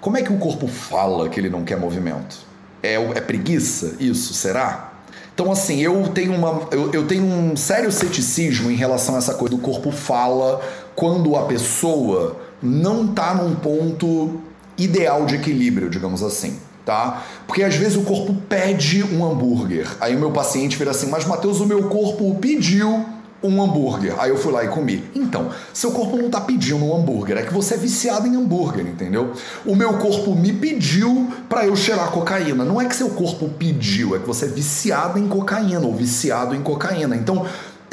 [0.00, 2.38] como é que o corpo fala que ele não quer movimento?
[2.82, 3.94] É, é preguiça?
[4.00, 4.90] Isso, será?
[5.32, 9.34] Então, assim, eu tenho, uma, eu, eu tenho um sério ceticismo em relação a essa
[9.34, 10.60] coisa do corpo fala
[10.94, 14.40] quando a pessoa não está num ponto
[14.82, 16.58] ideal de equilíbrio, digamos assim.
[16.84, 17.22] Tá?
[17.46, 19.86] Porque às vezes o corpo pede um hambúrguer.
[20.00, 23.04] Aí o meu paciente vira assim: Mas Mateus, o meu corpo pediu
[23.42, 24.14] um hambúrguer.
[24.18, 25.02] Aí eu fui lá e comi.
[25.14, 28.86] Então, seu corpo não tá pedindo um hambúrguer, é que você é viciado em hambúrguer,
[28.86, 29.32] entendeu?
[29.64, 32.64] O meu corpo me pediu para eu cheirar cocaína.
[32.64, 36.54] Não é que seu corpo pediu, é que você é viciado em cocaína ou viciado
[36.54, 37.16] em cocaína.
[37.16, 37.46] Então,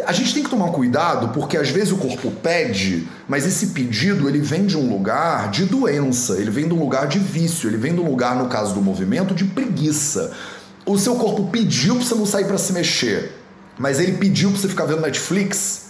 [0.05, 4.29] a gente tem que tomar cuidado porque às vezes o corpo pede, mas esse pedido
[4.29, 7.77] ele vem de um lugar de doença, ele vem de um lugar de vício, ele
[7.77, 10.31] vem de um lugar, no caso do movimento, de preguiça.
[10.85, 13.33] O seu corpo pediu para você não sair para se mexer,
[13.77, 15.86] mas ele pediu para você ficar vendo Netflix.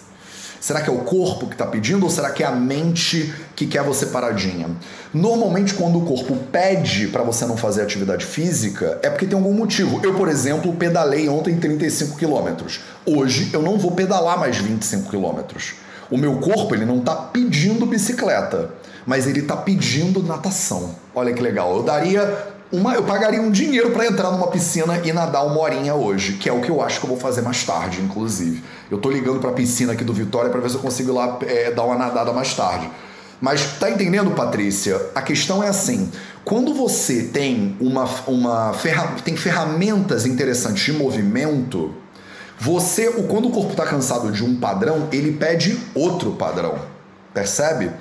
[0.60, 3.67] Será que é o corpo que está pedindo ou será que é a mente que
[3.67, 4.70] quer você paradinha?
[5.13, 9.54] Normalmente, quando o corpo pede para você não fazer atividade física, é porque tem algum
[9.54, 10.00] motivo.
[10.04, 12.82] Eu, por exemplo, pedalei ontem 35 quilômetros.
[13.06, 15.76] Hoje eu não vou pedalar mais 25 quilômetros.
[16.10, 18.72] O meu corpo ele não está pedindo bicicleta,
[19.06, 20.96] mas ele está pedindo natação.
[21.13, 21.76] Olha que legal.
[21.76, 25.95] Eu daria uma, eu pagaria um dinheiro para entrar numa piscina e nadar uma horinha
[25.95, 28.62] hoje, que é o que eu acho que eu vou fazer mais tarde, inclusive.
[28.91, 31.13] Eu tô ligando para a piscina aqui do Vitória para ver se eu consigo ir
[31.13, 32.89] lá é, dar uma nadada mais tarde.
[33.39, 34.99] Mas tá entendendo, Patrícia?
[35.15, 36.12] A questão é assim:
[36.43, 41.93] quando você tem uma, uma ferra, tem ferramentas interessantes de movimento,
[42.60, 46.80] você, quando o corpo está cansado de um padrão, ele pede outro padrão.
[47.34, 47.91] Percebe?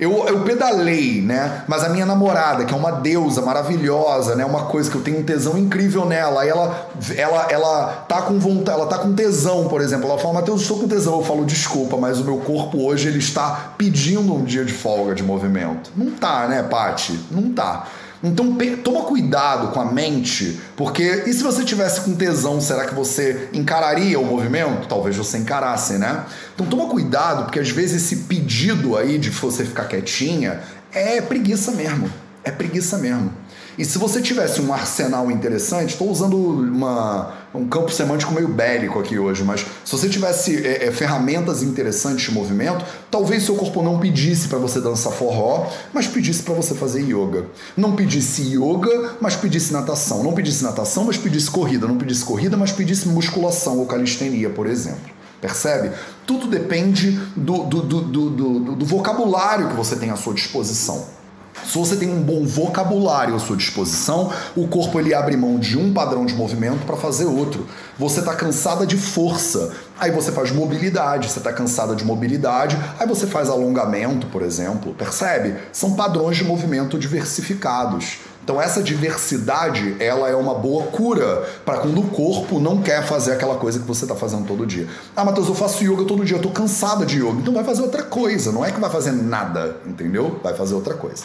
[0.00, 1.62] Eu, eu pedalei, né?
[1.68, 4.46] Mas a minha namorada, que é uma deusa maravilhosa, né?
[4.46, 6.40] Uma coisa que eu tenho um tesão incrível nela.
[6.40, 10.08] Aí ela, ela, ela tá com vontade, ela tá com tesão, por exemplo.
[10.08, 11.18] Ela fala, Matheus, estou com tesão.
[11.18, 15.14] Eu falo, desculpa, mas o meu corpo hoje ele está pedindo um dia de folga
[15.14, 15.90] de movimento.
[15.94, 17.20] Não tá, né, Pati?
[17.30, 17.86] Não tá.
[18.22, 18.54] Então
[18.84, 23.48] toma cuidado com a mente, porque e se você tivesse com tesão, será que você
[23.54, 24.86] encararia o movimento?
[24.86, 26.26] Talvez você encarasse, né?
[26.54, 30.60] Então toma cuidado, porque às vezes esse pedido aí de você ficar quietinha
[30.92, 32.10] é preguiça mesmo.
[32.44, 33.32] É preguiça mesmo.
[33.78, 38.98] E se você tivesse um arsenal interessante, estou usando uma, um campo semântico meio bélico
[38.98, 43.82] aqui hoje, mas se você tivesse é, é, ferramentas interessantes de movimento, talvez seu corpo
[43.82, 47.46] não pedisse para você dançar forró, mas pedisse para você fazer yoga.
[47.76, 50.22] Não pedisse yoga, mas pedisse natação.
[50.22, 51.88] Não pedisse natação, mas pedisse corrida.
[51.88, 55.10] Não pedisse corrida, mas pedisse musculação ou calistenia, por exemplo.
[55.40, 55.90] Percebe?
[56.26, 61.19] Tudo depende do, do, do, do, do vocabulário que você tem à sua disposição.
[61.66, 65.78] Se você tem um bom vocabulário à sua disposição, o corpo ele abre mão de
[65.78, 67.66] um padrão de movimento para fazer outro.
[67.98, 71.30] Você está cansada de força, aí você faz mobilidade.
[71.30, 74.94] Você está cansada de mobilidade, aí você faz alongamento, por exemplo.
[74.94, 75.54] Percebe?
[75.72, 78.18] São padrões de movimento diversificados.
[78.42, 83.32] Então essa diversidade, ela é uma boa cura para quando o corpo não quer fazer
[83.32, 84.88] aquela coisa que você está fazendo todo dia.
[85.14, 87.38] Ah, Matheus, eu faço yoga todo dia, eu tô cansada de yoga.
[87.40, 90.40] Então vai fazer outra coisa, não é que vai fazer nada, entendeu?
[90.42, 91.22] Vai fazer outra coisa.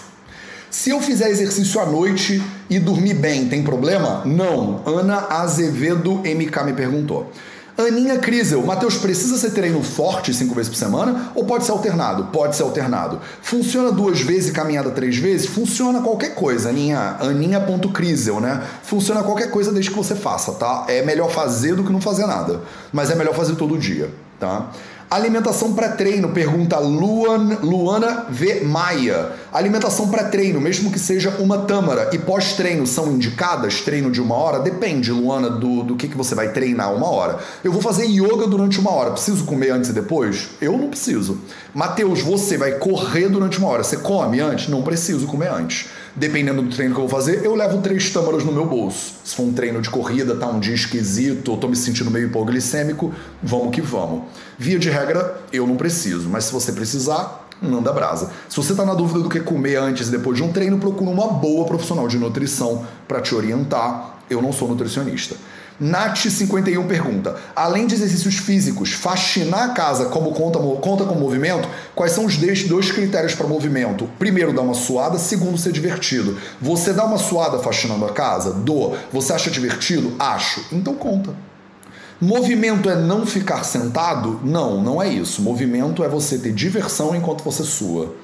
[0.76, 4.24] Se eu fizer exercício à noite e dormir bem, tem problema?
[4.26, 4.82] Não.
[4.86, 7.32] Ana Azevedo MK me perguntou.
[7.78, 12.26] Aninha Crisel, Matheus, precisa ser treino forte cinco vezes por semana ou pode ser alternado?
[12.26, 13.22] Pode ser alternado.
[13.42, 15.48] Funciona duas vezes e caminhada três vezes?
[15.48, 17.16] Funciona qualquer coisa, Aninha.
[17.22, 18.62] Aninha.crisel, né?
[18.84, 20.88] Funciona qualquer coisa desde que você faça, tá?
[20.90, 22.60] É melhor fazer do que não fazer nada.
[22.92, 24.72] Mas é melhor fazer todo dia, tá?
[25.10, 28.62] Alimentação pré-treino, pergunta Luan, Luana V.
[28.64, 29.34] Maia.
[29.54, 33.82] Alimentação pré-treino, mesmo que seja uma tâmara e pós-treino, são indicadas?
[33.82, 34.60] Treino de uma hora?
[34.60, 37.38] Depende, Luana, do, do que, que você vai treinar uma hora.
[37.64, 39.12] Eu vou fazer yoga durante uma hora.
[39.12, 40.50] Preciso comer antes e depois?
[40.60, 41.40] Eu não preciso.
[41.72, 43.84] Mateus, você vai correr durante uma hora.
[43.84, 44.68] Você come antes?
[44.68, 48.44] Não preciso comer antes dependendo do treino que eu vou fazer, eu levo três tâmaras
[48.44, 49.16] no meu bolso.
[49.24, 52.28] Se for um treino de corrida, tá um dia esquisito, ou tô me sentindo meio
[52.28, 53.14] hipoglicêmico,
[53.44, 54.24] vamos que vamos.
[54.58, 58.32] Via de regra, eu não preciso, mas se você precisar, manda brasa.
[58.48, 61.10] Se você está na dúvida do que comer antes e depois de um treino, procura
[61.10, 64.20] uma boa profissional de nutrição para te orientar.
[64.30, 65.36] Eu não sou nutricionista.
[65.82, 71.68] Nath51 pergunta: além de exercícios físicos, faxinar a casa como conta, conta com movimento?
[71.94, 74.10] Quais são os dois critérios para movimento?
[74.18, 76.38] Primeiro, dar uma suada, segundo, ser divertido.
[76.62, 78.52] Você dá uma suada faxinando a casa?
[78.52, 78.98] Dou.
[79.12, 80.14] Você acha divertido?
[80.18, 80.66] Acho.
[80.72, 81.36] Então conta.
[82.20, 84.40] Movimento é não ficar sentado?
[84.42, 85.42] Não, não é isso.
[85.42, 88.16] Movimento é você ter diversão enquanto você sua.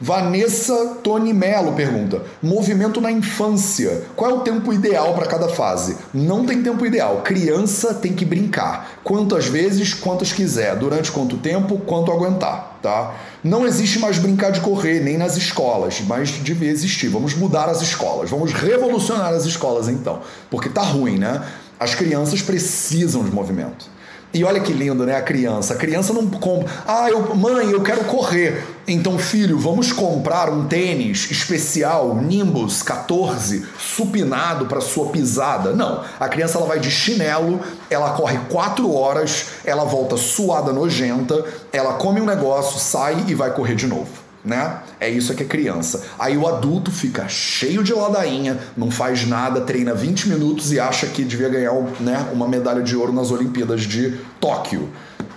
[0.00, 4.02] Vanessa Tony Mello pergunta: movimento na infância.
[4.14, 5.96] Qual é o tempo ideal para cada fase?
[6.14, 7.22] Não tem tempo ideal.
[7.22, 9.00] Criança tem que brincar.
[9.02, 10.76] Quantas vezes, quantas quiser.
[10.76, 13.14] Durante quanto tempo, quanto aguentar, tá?
[13.42, 17.08] Não existe mais brincar de correr, nem nas escolas, mas devia existir.
[17.08, 18.30] Vamos mudar as escolas.
[18.30, 20.20] Vamos revolucionar as escolas então.
[20.48, 21.42] Porque tá ruim, né?
[21.78, 23.98] As crianças precisam de movimento.
[24.32, 25.16] E olha que lindo, né?
[25.16, 25.74] A criança.
[25.74, 26.70] A criança não compra.
[26.86, 28.62] Ah, eu, mãe, eu quero correr.
[28.90, 35.74] Então, filho, vamos comprar um tênis especial, Nimbus 14, supinado para sua pisada.
[35.74, 36.02] Não.
[36.18, 37.60] A criança ela vai de chinelo,
[37.90, 43.52] ela corre quatro horas, ela volta suada nojenta, ela come um negócio, sai e vai
[43.52, 44.78] correr de novo né?
[44.98, 46.04] É isso que é criança.
[46.18, 51.06] Aí o adulto fica cheio de ladainha, não faz nada, treina 20 minutos e acha
[51.08, 54.88] que devia ganhar né, uma medalha de ouro nas Olimpíadas de Tóquio.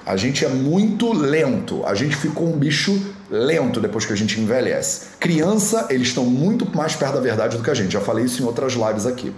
[0.05, 4.39] A gente é muito lento, a gente ficou um bicho lento depois que a gente
[4.39, 5.07] envelhece.
[5.19, 7.93] Criança, eles estão muito mais perto da verdade do que a gente.
[7.93, 9.33] Já falei isso em outras lives aqui.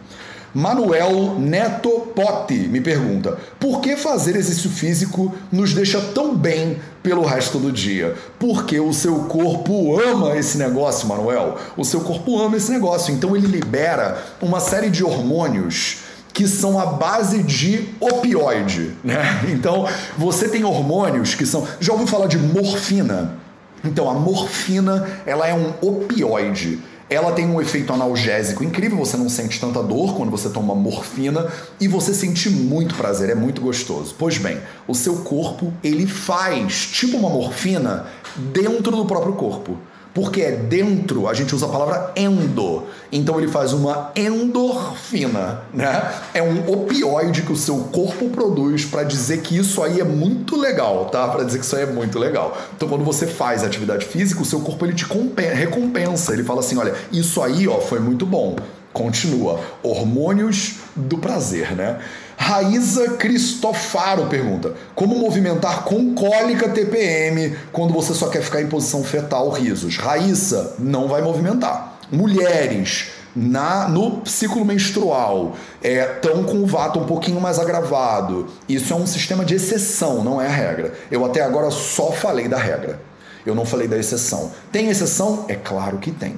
[0.54, 7.24] Manuel Neto Potti me pergunta: por que fazer exercício físico nos deixa tão bem pelo
[7.24, 8.16] resto do dia?
[8.38, 11.58] Porque o seu corpo ama esse negócio, Manuel.
[11.76, 16.80] O seu corpo ama esse negócio, então ele libera uma série de hormônios que são
[16.80, 19.44] a base de opioide, né?
[19.50, 19.88] Então,
[20.18, 23.43] você tem hormônios que são, já ouviu falar de morfina?
[23.84, 26.80] Então, a morfina, ela é um opioide
[27.10, 31.48] ela tem um efeito analgésico incrível, você não sente tanta dor quando você toma morfina
[31.80, 34.16] e você sente muito prazer, é muito gostoso.
[34.18, 34.58] Pois bem,
[34.88, 38.08] o seu corpo, ele faz tipo uma morfina
[38.52, 39.78] dentro do próprio corpo
[40.14, 42.84] porque é dentro, a gente usa a palavra endo.
[43.12, 46.14] Então ele faz uma endorfina, né?
[46.34, 50.56] É um opioide que o seu corpo produz para dizer que isso aí é muito
[50.56, 51.28] legal, tá?
[51.28, 52.56] Para dizer que isso aí é muito legal.
[52.76, 55.06] Então quando você faz atividade física, o seu corpo ele te
[55.54, 56.34] recompensa.
[56.34, 58.56] Ele fala assim, olha, isso aí, ó, foi muito bom.
[58.94, 59.60] Continua.
[59.82, 62.00] Hormônios do prazer, né?
[62.44, 69.02] Raíza Cristofaro pergunta: Como movimentar com cólica TPM quando você só quer ficar em posição
[69.02, 69.96] fetal risos?
[69.96, 72.00] Raíssa, não vai movimentar.
[72.12, 78.48] Mulheres na no ciclo menstrual estão é, com o vato um pouquinho mais agravado.
[78.68, 80.94] Isso é um sistema de exceção, não é a regra.
[81.10, 83.00] Eu até agora só falei da regra.
[83.46, 84.52] Eu não falei da exceção.
[84.70, 85.46] Tem exceção?
[85.48, 86.36] É claro que tem.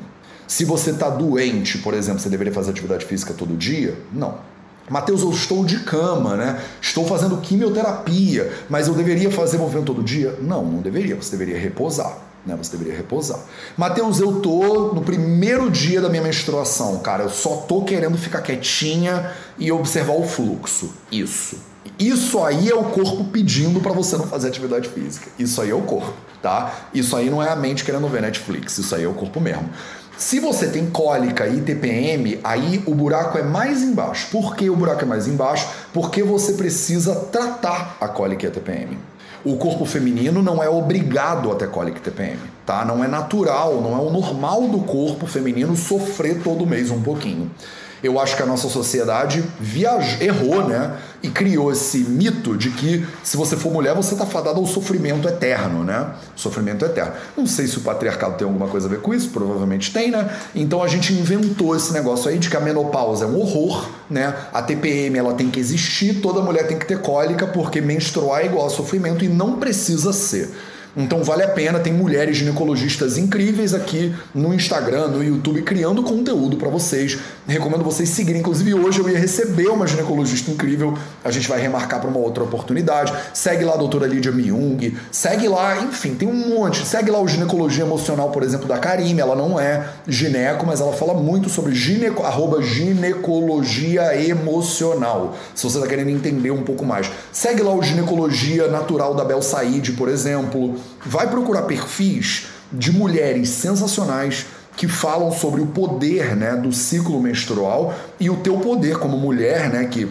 [0.48, 3.98] Se você está doente, por exemplo, você deveria fazer atividade física todo dia?
[4.14, 4.54] Não.
[4.90, 6.62] Mateus, eu estou de cama, né?
[6.80, 10.38] Estou fazendo quimioterapia, mas eu deveria fazer movimento todo dia?
[10.42, 11.16] Não, não deveria.
[11.16, 12.18] Você deveria repousar.
[12.46, 12.56] Né?
[12.56, 13.40] Você deveria repousar.
[13.76, 17.24] Mateus, eu tô no primeiro dia da minha menstruação, cara.
[17.24, 20.94] Eu só tô querendo ficar quietinha e observar o fluxo.
[21.12, 21.58] Isso.
[21.98, 25.28] Isso aí é o corpo pedindo para você não fazer atividade física.
[25.40, 26.90] Isso aí é o corpo, tá?
[26.94, 28.78] Isso aí não é a mente querendo ver Netflix.
[28.78, 29.70] Isso aí é o corpo mesmo.
[30.18, 34.28] Se você tem cólica e TPM, aí o buraco é mais embaixo.
[34.32, 35.68] Por que o buraco é mais embaixo?
[35.94, 38.98] Porque você precisa tratar a cólica e a TPM.
[39.44, 42.86] O corpo feminino não é obrigado a ter cólica e TPM, tá?
[42.86, 47.52] Não é natural, não é o normal do corpo feminino sofrer todo mês um pouquinho.
[48.02, 50.22] Eu acho que a nossa sociedade viaj...
[50.22, 50.96] errou, né?
[51.26, 55.28] E criou esse mito de que se você for mulher, você está fadado ao sofrimento
[55.28, 56.12] eterno, né?
[56.36, 57.14] Sofrimento eterno.
[57.36, 60.30] Não sei se o patriarcado tem alguma coisa a ver com isso, provavelmente tem, né?
[60.54, 64.36] Então a gente inventou esse negócio aí de que a menopausa é um horror, né?
[64.54, 68.46] A TPM ela tem que existir, toda mulher tem que ter cólica, porque menstruar é
[68.46, 70.52] igual a sofrimento e não precisa ser.
[70.98, 76.56] Então vale a pena, tem mulheres ginecologistas incríveis aqui no Instagram, no YouTube, criando conteúdo
[76.56, 77.18] para vocês.
[77.46, 78.40] Recomendo vocês seguirem.
[78.40, 80.98] Inclusive, hoje eu ia receber uma ginecologista incrível.
[81.22, 83.14] A gente vai remarcar para uma outra oportunidade.
[83.34, 84.96] Segue lá a doutora Lídia Myung.
[85.12, 86.86] Segue lá, enfim, tem um monte.
[86.86, 89.20] Segue lá o Ginecologia Emocional, por exemplo, da Karime.
[89.20, 95.36] Ela não é gineco, mas ela fala muito sobre gineco, arroba ginecologia emocional.
[95.54, 97.12] Se você está querendo entender um pouco mais.
[97.34, 103.50] Segue lá o Ginecologia Natural da Bel Said, por exemplo vai procurar perfis de mulheres
[103.50, 109.18] sensacionais que falam sobre o poder né, do ciclo menstrual e o teu poder como
[109.18, 110.08] mulher, né, que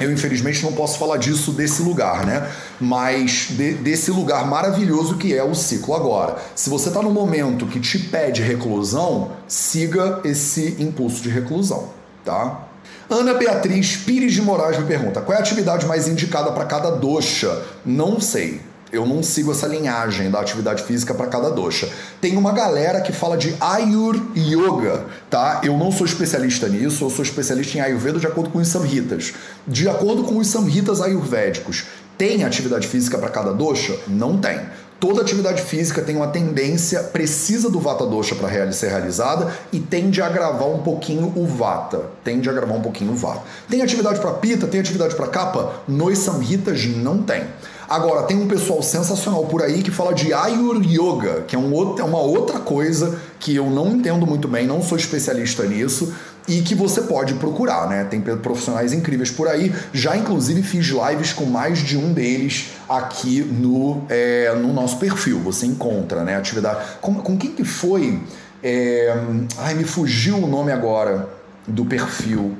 [0.00, 2.50] eu infelizmente não posso falar disso desse lugar, né?
[2.80, 6.36] Mas de, desse lugar maravilhoso que é o ciclo agora.
[6.54, 11.90] Se você está no momento que te pede reclusão, siga esse impulso de reclusão,
[12.24, 12.66] tá?
[13.08, 16.90] Ana Beatriz Pires de Moraes me pergunta: qual é a atividade mais indicada para cada
[16.90, 17.62] doxa?
[17.84, 18.60] Não sei
[18.94, 21.88] eu não sigo essa linhagem da atividade física para cada dosha.
[22.20, 25.60] Tem uma galera que fala de Ayur Yoga, tá?
[25.64, 29.34] Eu não sou especialista nisso, eu sou especialista em Ayurveda de acordo com os Samhitas.
[29.66, 31.84] De acordo com os Samhitas ayurvédicos,
[32.16, 33.98] tem atividade física para cada dosha?
[34.06, 34.60] Não tem.
[35.00, 40.22] Toda atividade física tem uma tendência, precisa do Vata Dosha para ser realizada e tende
[40.22, 42.02] a agravar um pouquinho o Vata.
[42.22, 43.42] Tende a agravar um pouquinho o Vata.
[43.68, 45.72] Tem atividade para Pita, tem atividade para Kapha?
[45.86, 47.44] Nos Samhitas não tem.
[47.88, 51.72] Agora, tem um pessoal sensacional por aí que fala de Ayur Yoga, que é, um
[51.72, 56.14] outro, é uma outra coisa que eu não entendo muito bem, não sou especialista nisso,
[56.46, 58.04] e que você pode procurar, né?
[58.04, 59.74] Tem profissionais incríveis por aí.
[59.92, 65.40] Já inclusive fiz lives com mais de um deles aqui no, é, no nosso perfil.
[65.40, 66.36] Você encontra, né?
[66.36, 66.84] Atividade.
[67.00, 68.20] Com, com quem que foi?
[68.62, 69.14] É...
[69.58, 71.28] Ai, me fugiu o nome agora
[71.66, 72.54] do perfil.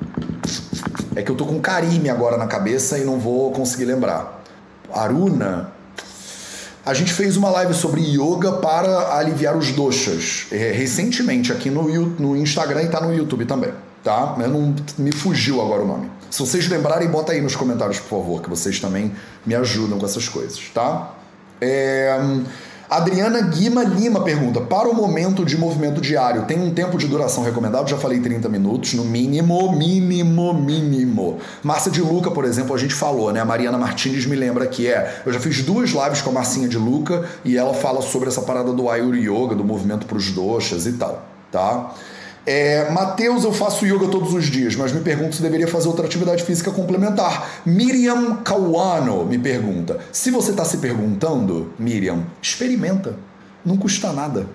[1.14, 4.43] É que eu tô com Karime agora na cabeça e não vou conseguir lembrar.
[4.94, 5.72] Aruna,
[6.84, 11.84] a gente fez uma live sobre yoga para aliviar os doshas é, recentemente aqui no,
[11.88, 13.72] no Instagram e tá no YouTube também,
[14.02, 14.36] tá?
[14.36, 16.10] Não me fugiu agora o nome.
[16.30, 19.12] Se vocês lembrarem, bota aí nos comentários, por favor, que vocês também
[19.46, 21.14] me ajudam com essas coisas, tá?
[21.60, 22.18] É...
[22.94, 27.42] Adriana Guima Lima pergunta: para o momento de movimento diário, tem um tempo de duração
[27.42, 27.90] recomendado?
[27.90, 31.38] Já falei 30 minutos, no mínimo, mínimo, mínimo.
[31.60, 33.40] Márcia de Luca, por exemplo, a gente falou, né?
[33.40, 35.22] A Mariana Martinez me lembra que é.
[35.26, 38.42] Eu já fiz duas lives com a Marcinha de Luca e ela fala sobre essa
[38.42, 41.90] parada do Ayur Yoga, do movimento para os doxas e tal, tá?
[42.46, 46.04] É, Mateus, eu faço yoga todos os dias, mas me pergunto se deveria fazer outra
[46.04, 47.62] atividade física complementar.
[47.64, 49.98] Miriam Kawano me pergunta.
[50.12, 53.16] Se você está se perguntando, Miriam, experimenta.
[53.64, 54.46] Não custa nada.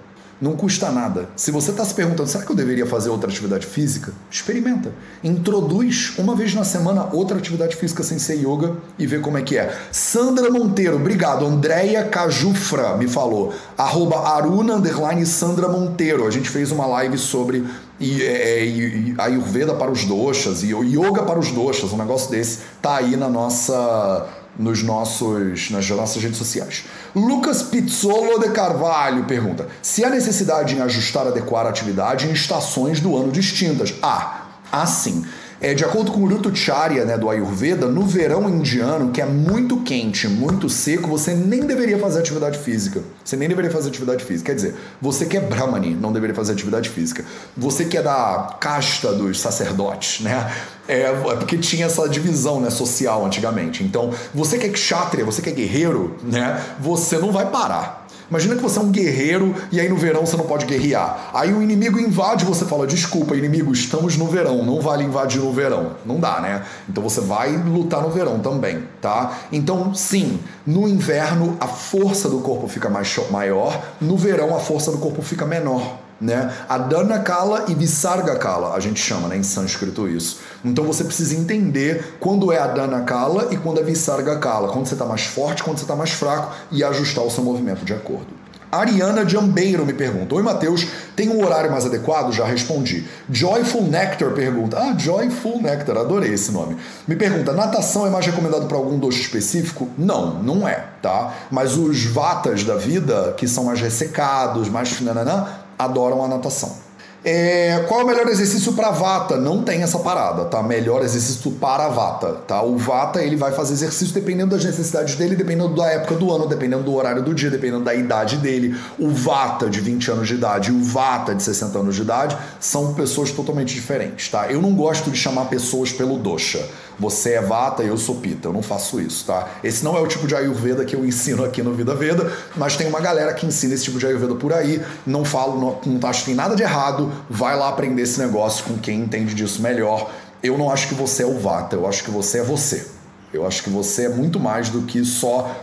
[0.42, 1.28] Não custa nada.
[1.36, 4.14] Se você está se perguntando, será que eu deveria fazer outra atividade física?
[4.32, 4.94] Experimenta.
[5.22, 9.42] Introduz uma vez na semana outra atividade física sem ser yoga e vê como é
[9.42, 9.78] que é.
[9.92, 11.46] Sandra Monteiro, obrigado.
[11.46, 13.54] Andréia Cajufra me falou.
[13.78, 16.26] Arroba Aruna underline Sandra Monteiro.
[16.26, 17.66] A gente fez uma live sobre
[18.00, 22.60] e, é, e, Ayurveda para os doxas e yoga para os doxas, um negócio desse.
[22.82, 24.26] Tá aí na nossa
[24.60, 26.84] nos nossos, nas nossas redes sociais.
[27.16, 33.00] Lucas Pizzolo de Carvalho pergunta: se há necessidade em ajustar, adequar a atividade em estações
[33.00, 33.94] do ano distintas?
[34.02, 35.26] Ah, há sim.
[35.62, 39.82] É, de acordo com o Ritucharya né, do Ayurveda, no verão indiano, que é muito
[39.82, 43.02] quente, muito seco, você nem deveria fazer atividade física.
[43.24, 44.52] Você nem deveria fazer atividade física.
[44.52, 47.26] Quer dizer, você que é Brahmani não deveria fazer atividade física.
[47.58, 50.50] Você que é da casta dos sacerdotes, né?
[50.88, 53.84] É, é porque tinha essa divisão né, social antigamente.
[53.84, 56.64] Então, você que é kshatriya, você que é guerreiro, né?
[56.80, 58.08] Você não vai parar.
[58.30, 61.32] Imagina que você é um guerreiro e aí no verão você não pode guerrear.
[61.34, 65.52] Aí o inimigo invade, você fala: desculpa, inimigo, estamos no verão, não vale invadir no
[65.52, 65.96] verão.
[66.06, 66.64] Não dá, né?
[66.88, 69.40] Então você vai lutar no verão também, tá?
[69.52, 74.92] Então, sim, no inverno a força do corpo fica mais maior, no verão a força
[74.92, 76.54] do corpo fica menor né?
[76.68, 80.40] Adana Kala e Visarga Kala, a gente chama, né, em sânscrito isso.
[80.64, 84.96] Então você precisa entender quando é Adana Kala e quando é Visarga Kala, quando você
[84.96, 88.40] está mais forte, quando você está mais fraco e ajustar o seu movimento de acordo.
[88.72, 92.32] Ariana Jambeiro me pergunta: Oi, Matheus, tem um horário mais adequado?
[92.32, 93.06] Já respondi.
[93.30, 96.78] Joyful Nectar pergunta: Ah, Joyful Nectar, adorei esse nome.
[97.08, 99.90] Me pergunta: natação é mais recomendado para algum doce específico?
[99.98, 101.34] Não, não é, tá?
[101.50, 105.48] Mas os vatas da vida, que são mais ressecados, mais nananã,
[105.80, 106.90] adoram a natação.
[107.24, 109.36] É, qual é o melhor exercício para vata?
[109.36, 110.64] Não tem essa parada, tá?
[110.64, 112.62] Melhor exercício para vata, tá?
[112.62, 116.48] O vata ele vai fazer exercício dependendo das necessidades dele, dependendo da época do ano,
[116.48, 118.74] dependendo do horário do dia, dependendo da idade dele.
[118.98, 122.38] O vata de 20 anos de idade e o vata de 60 anos de idade
[122.58, 124.50] são pessoas totalmente diferentes, tá?
[124.50, 126.66] Eu não gosto de chamar pessoas pelo dosha.
[127.00, 128.48] Você é vata, eu sou pita.
[128.50, 129.48] Eu não faço isso, tá?
[129.64, 132.76] Esse não é o tipo de ayurveda que eu ensino aqui no Vida Veda, mas
[132.76, 134.84] tem uma galera que ensina esse tipo de ayurveda por aí.
[135.06, 138.66] Não falo, não, não acho que tem nada de errado vai lá aprender esse negócio
[138.66, 140.12] com quem entende disso melhor.
[140.42, 142.88] Eu não acho que você é o Vata, eu acho que você é você.
[143.34, 145.56] Eu acho que você é muito mais do que só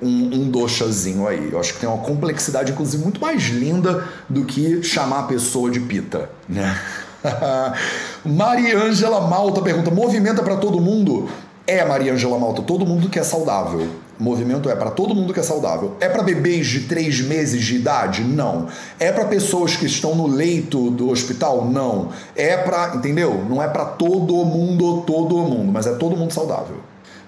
[0.00, 1.50] um, um doxazinho aí.
[1.50, 5.70] Eu acho que tem uma complexidade, inclusive, muito mais linda do que chamar a pessoa
[5.70, 6.80] de pita, né?
[8.24, 11.28] Mariângela Malta pergunta: movimenta para todo mundo?
[11.66, 13.88] É, Mariângela Malta, todo mundo que é saudável.
[14.18, 15.96] Movimento é para todo mundo que é saudável.
[16.00, 18.24] É para bebês de 3 meses de idade?
[18.24, 18.66] Não.
[18.98, 21.64] É para pessoas que estão no leito do hospital?
[21.64, 22.08] Não.
[22.34, 23.44] É para, entendeu?
[23.48, 26.78] Não é para todo mundo, todo mundo, mas é todo mundo saudável.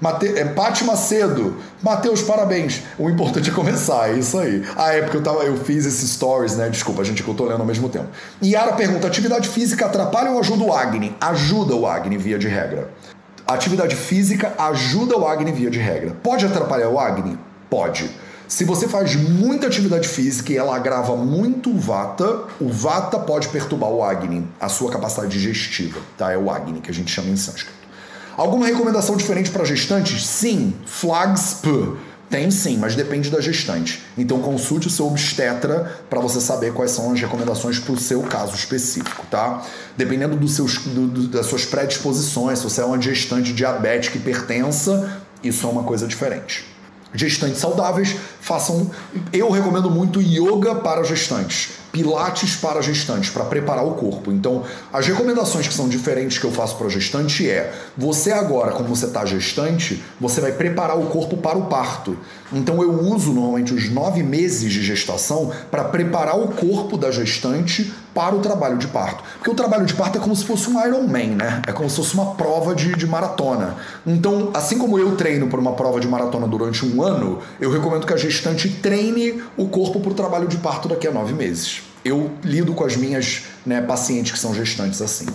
[0.01, 0.27] Mate...
[0.29, 2.83] É, Pati Macedo, Matheus, parabéns.
[2.99, 4.65] O importante é começar, é isso aí.
[4.77, 6.69] Ah, é porque eu, tava, eu fiz esses stories, né?
[6.69, 8.07] Desculpa, gente, que eu tô lendo ao mesmo tempo.
[8.43, 11.15] Yara pergunta: atividade física atrapalha ou ajuda o Agni?
[11.21, 12.91] Ajuda o Agni, via de regra.
[13.47, 16.17] Atividade física ajuda o Agni via de regra.
[16.23, 17.39] Pode atrapalhar o Agni?
[17.69, 18.11] Pode.
[18.47, 23.49] Se você faz muita atividade física e ela agrava muito o Vata, o Vata pode
[23.49, 26.33] perturbar o Agni, a sua capacidade digestiva, tá?
[26.33, 27.80] É o Agni que a gente chama em sânscrito.
[28.41, 30.27] Alguma recomendação diferente para gestantes?
[30.27, 31.69] Sim, flags p
[32.31, 34.03] tem sim, mas depende da gestante.
[34.17, 38.23] Então consulte o seu obstetra para você saber quais são as recomendações para o seu
[38.23, 39.63] caso específico, tá?
[39.95, 45.21] Dependendo dos seus, do, do, das suas predisposições, se você é uma gestante diabética hipertensa,
[45.45, 46.65] isso é uma coisa diferente.
[47.15, 48.91] Gestantes saudáveis, façam.
[49.33, 54.31] Eu recomendo muito yoga para gestantes pilates para gestantes, para preparar o corpo.
[54.33, 58.89] Então, as recomendações que são diferentes que eu faço para gestante é: você agora, como
[58.89, 62.17] você está gestante, você vai preparar o corpo para o parto.
[62.53, 67.93] Então, eu uso normalmente os nove meses de gestação para preparar o corpo da gestante
[68.15, 69.23] para o trabalho de parto.
[69.35, 71.63] Porque o trabalho de parto é como se fosse um Ironman, né?
[71.67, 73.77] É como se fosse uma prova de, de maratona.
[74.07, 78.07] Então, assim como eu treino por uma prova de maratona durante um ano, eu recomendo
[78.07, 81.83] que a gestante treine o corpo para o trabalho de parto daqui a nove meses.
[82.05, 85.27] Eu lido com as minhas né, pacientes que são gestantes assim.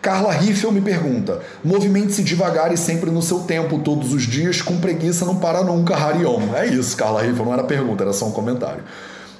[0.00, 4.78] Carla Riffel me pergunta: movimente-se devagar e sempre no seu tempo, todos os dias, com
[4.78, 6.54] preguiça não para nunca, Harion.
[6.54, 8.82] É isso, Carla Riffel, não era pergunta, era só um comentário.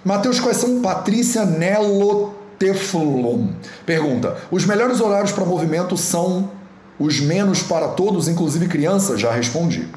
[0.04, 3.48] Matheus, quais são Patrícia Nelo Teflon.
[3.84, 6.52] Pergunta: os melhores horários para movimento são
[6.96, 9.20] os menos para todos, inclusive crianças?
[9.20, 9.88] Já respondi.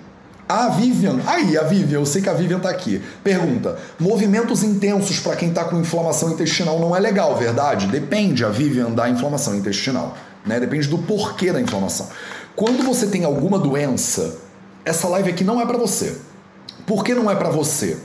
[0.50, 3.00] A Vivian, aí a Vivian, eu sei que a Vivian tá aqui.
[3.24, 7.86] Pergunta: movimentos intensos para quem tá com inflamação intestinal não é legal, verdade?
[7.86, 10.18] Depende, a Vivian, da inflamação intestinal.
[10.44, 10.60] Né?
[10.60, 12.10] Depende do porquê da inflamação.
[12.56, 14.38] Quando você tem alguma doença,
[14.84, 16.18] essa live aqui não é para você.
[16.88, 17.98] Por que não é para você?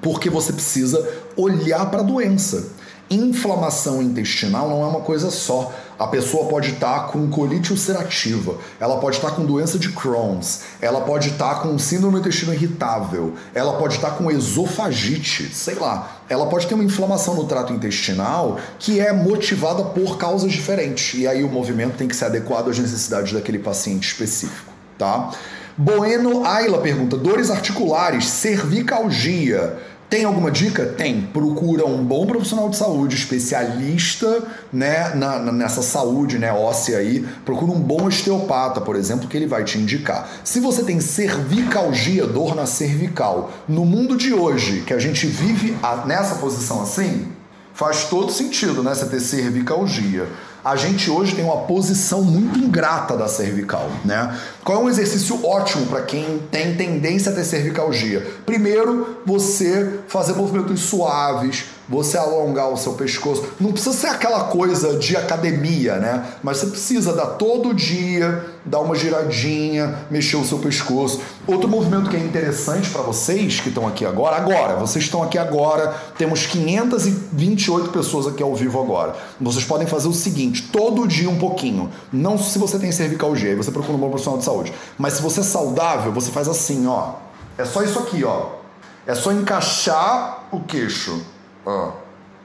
[0.00, 2.81] Porque você precisa olhar para a doença
[3.14, 5.72] inflamação intestinal não é uma coisa só.
[5.98, 11.02] A pessoa pode estar com colite ulcerativa, ela pode estar com doença de Crohn's, ela
[11.02, 16.22] pode estar com síndrome do intestino irritável, ela pode estar com esofagite, sei lá.
[16.28, 21.20] Ela pode ter uma inflamação no trato intestinal que é motivada por causas diferentes.
[21.20, 25.30] E aí o movimento tem que ser adequado às necessidades daquele paciente específico, tá?
[25.76, 29.78] Bueno Ayla pergunta: dores articulares, cervicalgia
[30.12, 30.84] tem alguma dica?
[30.84, 31.22] Tem.
[31.22, 37.26] Procura um bom profissional de saúde, especialista né, na, na, nessa saúde né, óssea aí.
[37.46, 40.28] Procura um bom osteopata, por exemplo, que ele vai te indicar.
[40.44, 45.74] Se você tem cervicalgia, dor na cervical, no mundo de hoje, que a gente vive
[45.82, 47.28] a, nessa posição assim,
[47.72, 48.94] faz todo sentido, né?
[48.94, 50.28] Você ter cervicalgia
[50.64, 54.38] a gente hoje tem uma posição muito ingrata da cervical, né?
[54.64, 58.24] Qual é um exercício ótimo para quem tem tendência a ter cervicalgia?
[58.46, 63.44] Primeiro, você fazer movimentos suaves, você alongar o seu pescoço.
[63.60, 66.24] Não precisa ser aquela coisa de academia, né?
[66.42, 71.20] Mas você precisa dar todo dia, dar uma giradinha, mexer o seu pescoço.
[71.46, 75.38] Outro movimento que é interessante para vocês que estão aqui agora, agora, vocês estão aqui
[75.38, 79.16] agora, temos 528 pessoas aqui ao vivo agora.
[79.40, 81.90] Vocês podem fazer o seguinte, todo dia um pouquinho.
[82.12, 84.72] Não se você tem cervicalgia, aí você procura um bom profissional de saúde.
[84.96, 87.14] Mas se você é saudável, você faz assim, ó.
[87.58, 88.62] É só isso aqui, ó.
[89.06, 91.20] É só encaixar o queixo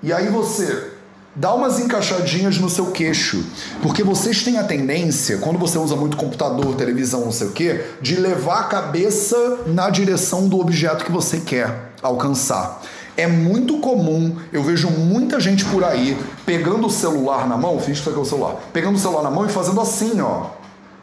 [0.03, 0.91] E aí você
[1.35, 3.45] dá umas encaixadinhas no seu queixo,
[3.81, 7.85] porque vocês têm a tendência, quando você usa muito computador, televisão, não sei o quê,
[8.01, 12.81] de levar a cabeça na direção do objeto que você quer alcançar.
[13.15, 17.91] É muito comum, eu vejo muita gente por aí pegando o celular na mão, que
[17.91, 20.56] isso aqui o celular, pegando o celular na mão e fazendo assim, ó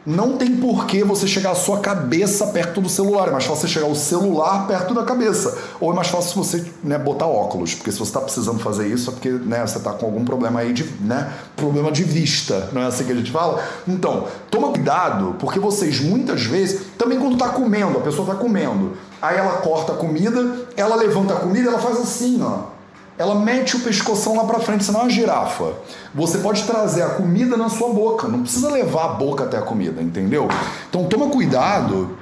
[0.05, 3.29] não tem por que você chegar a sua cabeça perto do celular.
[3.29, 5.57] É mais fácil você chegar o celular perto da cabeça.
[5.79, 7.73] Ou é mais fácil você né, botar óculos.
[7.73, 10.59] Porque se você está precisando fazer isso, é porque né, você está com algum problema
[10.59, 10.83] aí de.
[11.01, 12.69] Né, problema de vista.
[12.71, 13.63] Não é assim que a gente fala?
[13.87, 18.93] Então, toma cuidado, porque vocês muitas vezes, também quando está comendo, a pessoa está comendo,
[19.21, 22.74] aí ela corta a comida, ela levanta a comida, ela faz assim, ó
[23.17, 25.73] ela mete o pescoção lá para frente, senão é uma girafa.
[26.13, 29.61] Você pode trazer a comida na sua boca, não precisa levar a boca até a
[29.61, 30.47] comida, entendeu?
[30.89, 32.17] Então toma cuidado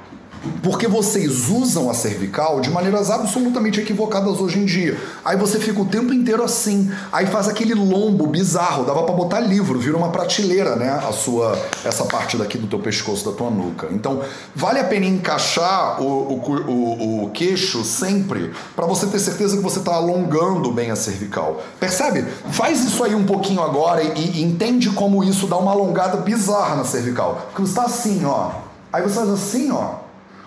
[0.62, 4.98] porque vocês usam a cervical de maneiras absolutamente equivocadas hoje em dia.
[5.24, 9.40] Aí você fica o tempo inteiro assim, aí faz aquele lombo bizarro, dava para botar
[9.40, 10.90] livro, vira uma prateleira, né?
[11.08, 13.88] A sua essa parte daqui do teu pescoço, da tua nuca.
[13.90, 14.22] Então,
[14.54, 19.62] vale a pena encaixar o, o, o, o queixo sempre para você ter certeza que
[19.62, 21.62] você está alongando bem a cervical.
[21.78, 22.24] Percebe?
[22.50, 26.76] Faz isso aí um pouquinho agora e, e entende como isso dá uma alongada bizarra
[26.76, 27.48] na cervical.
[27.50, 28.50] Porque você está assim, ó.
[28.92, 30.03] Aí você faz assim, ó.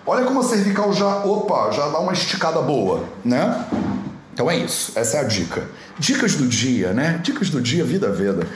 [0.09, 3.65] Olha como a cervical já, opa, já dá uma esticada boa, né?
[4.33, 5.67] Então é isso, essa é a dica.
[5.99, 7.19] Dicas do dia, né?
[7.21, 8.47] Dicas do dia, vida veda.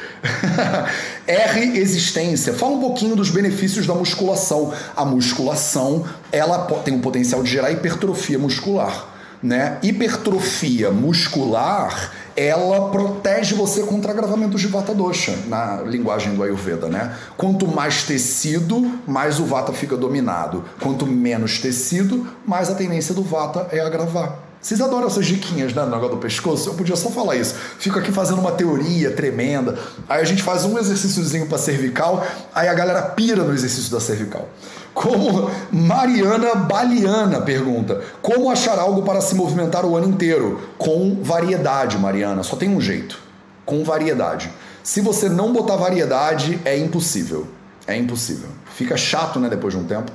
[1.28, 2.54] R existência.
[2.54, 4.72] Fala um pouquinho dos benefícios da musculação.
[4.96, 9.08] A musculação, ela tem o potencial de gerar hipertrofia muscular,
[9.44, 9.78] né?
[9.84, 17.16] Hipertrofia muscular ela protege você contra agravamentos de vata dosha, na linguagem do Ayurveda, né?
[17.38, 20.64] Quanto mais tecido, mais o vata fica dominado.
[20.82, 24.51] Quanto menos tecido, mais a tendência do vata é agravar.
[24.62, 26.70] Vocês adoram essas diquinhas, né, no negócio do pescoço?
[26.70, 27.56] Eu podia só falar isso.
[27.80, 29.80] Fico aqui fazendo uma teoria tremenda.
[30.08, 34.00] Aí a gente faz um exercíciozinho para cervical, aí a galera pira no exercício da
[34.00, 34.48] cervical.
[34.94, 40.62] Como Mariana Baliana pergunta: Como achar algo para se movimentar o ano inteiro?
[40.78, 42.44] Com variedade, Mariana.
[42.44, 43.18] Só tem um jeito:
[43.66, 44.52] com variedade.
[44.84, 47.48] Se você não botar variedade, é impossível.
[47.88, 48.50] É impossível.
[48.76, 50.12] Fica chato, né, depois de um tempo.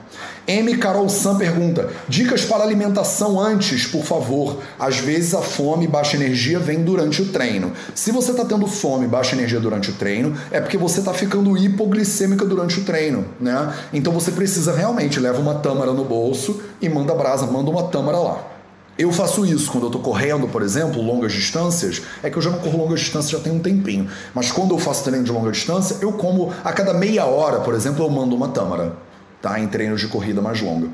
[0.47, 0.77] M.
[0.77, 4.59] Carol Sam pergunta: Dicas para alimentação antes, por favor.
[4.79, 7.73] Às vezes a fome e baixa energia vem durante o treino.
[7.95, 11.13] Se você está tendo fome e baixa energia durante o treino, é porque você está
[11.13, 13.75] ficando hipoglicêmica durante o treino, né?
[13.93, 18.19] Então você precisa realmente leva uma tâmara no bolso e manda brasa, manda uma tâmara
[18.19, 18.57] lá.
[18.99, 22.01] Eu faço isso quando eu estou correndo, por exemplo, longas distâncias.
[22.23, 24.09] É que eu já não corro longas distâncias já tem um tempinho.
[24.33, 27.75] Mas quando eu faço treino de longa distância, eu como a cada meia hora, por
[27.75, 28.97] exemplo, eu mando uma tâmara,
[29.41, 29.59] tá?
[29.59, 30.89] Em treinos de corrida mais longa.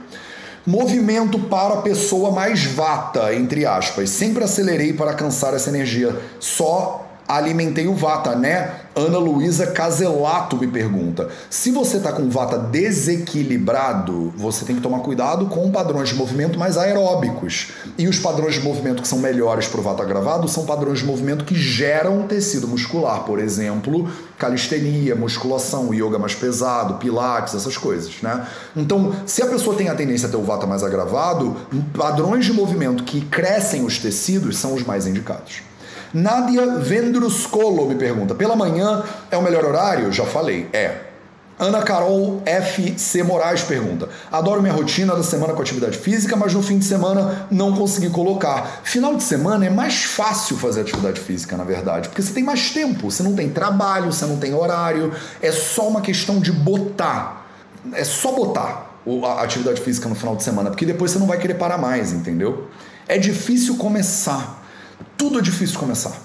[0.65, 4.11] Movimento para a pessoa mais vata, entre aspas.
[4.11, 6.17] Sempre acelerei para cansar essa energia.
[6.39, 8.73] Só alimentei o vata, né?
[8.95, 15.01] Ana Luísa Caselato me pergunta: se você está com vata desequilibrado, você tem que tomar
[15.01, 17.71] cuidado com padrões de movimento mais aeróbicos.
[17.97, 21.07] E os padrões de movimento que são melhores para o vata gravado são padrões de
[21.07, 28.21] movimento que geram tecido muscular, por exemplo, calistenia, musculação, yoga mais pesado, pilates, essas coisas,
[28.23, 28.47] né?
[28.77, 31.57] Então, se a pessoa tem a tendência a ter o vata mais agravado,
[31.97, 35.63] padrões de movimento que crescem os tecidos são os mais indicados.
[36.13, 40.13] Nádia Vendruscolo me pergunta: pela manhã é o melhor horário?
[40.13, 41.13] Já falei, é.
[41.59, 46.63] Ana Carol FC Moraes pergunta: Adoro minha rotina da semana com atividade física, mas no
[46.63, 48.81] fim de semana não consegui colocar.
[48.83, 52.71] Final de semana é mais fácil fazer atividade física, na verdade, porque você tem mais
[52.71, 57.47] tempo, você não tem trabalho, você não tem horário, é só uma questão de botar.
[57.93, 58.91] É só botar
[59.25, 62.13] a atividade física no final de semana, porque depois você não vai querer parar mais,
[62.13, 62.69] entendeu?
[63.07, 64.62] É difícil começar.
[65.23, 66.21] Tudo é difícil começar.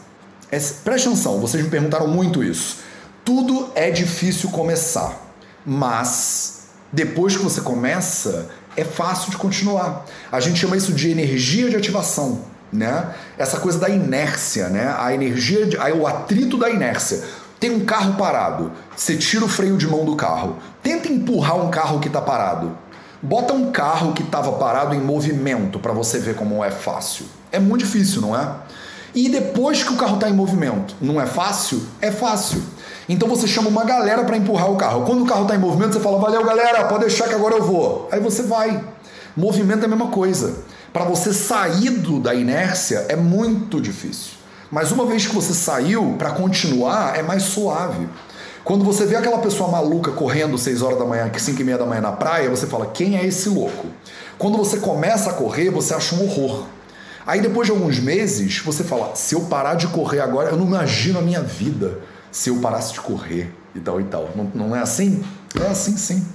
[0.52, 2.78] É, preste atenção, vocês me perguntaram muito isso.
[3.24, 5.22] Tudo é difícil começar,
[5.64, 10.04] mas depois que você começa, é fácil de continuar.
[10.32, 12.42] A gente chama isso de energia de ativação,
[12.74, 13.14] né?
[13.38, 14.92] Essa coisa da inércia, né?
[14.98, 17.24] A energia, de, o atrito da inércia.
[17.60, 20.58] Tem um carro parado, você tira o freio de mão do carro.
[20.82, 22.76] Tenta empurrar um carro que está parado.
[23.22, 27.28] Bota um carro que estava parado em movimento para você ver como é fácil.
[27.52, 28.56] É muito difícil, não é?
[29.16, 31.82] E depois que o carro está em movimento, não é fácil?
[32.02, 32.62] É fácil.
[33.10, 35.06] Então você chama uma galera para empurrar o carro.
[35.06, 37.64] Quando o carro está em movimento, você fala: Valeu, galera, pode deixar que agora eu
[37.64, 38.08] vou.
[38.12, 38.84] Aí você vai.
[39.36, 40.58] Movimento é a mesma coisa.
[40.92, 44.32] Para você sair do, da inércia é muito difícil.
[44.70, 48.08] Mas uma vez que você saiu, para continuar é mais suave.
[48.64, 51.86] Quando você vê aquela pessoa maluca correndo 6 horas da manhã, 5 e meia da
[51.86, 53.88] manhã na praia, você fala: Quem é esse louco?
[54.38, 56.66] Quando você começa a correr, você acha um horror.
[57.28, 60.66] Aí depois de alguns meses, você fala: se eu parar de correr agora, eu não
[60.66, 62.00] imagino a minha vida
[62.32, 64.30] se eu parasse de correr e tal e tal.
[64.34, 65.22] Não, não é assim?
[65.60, 66.26] É assim sim.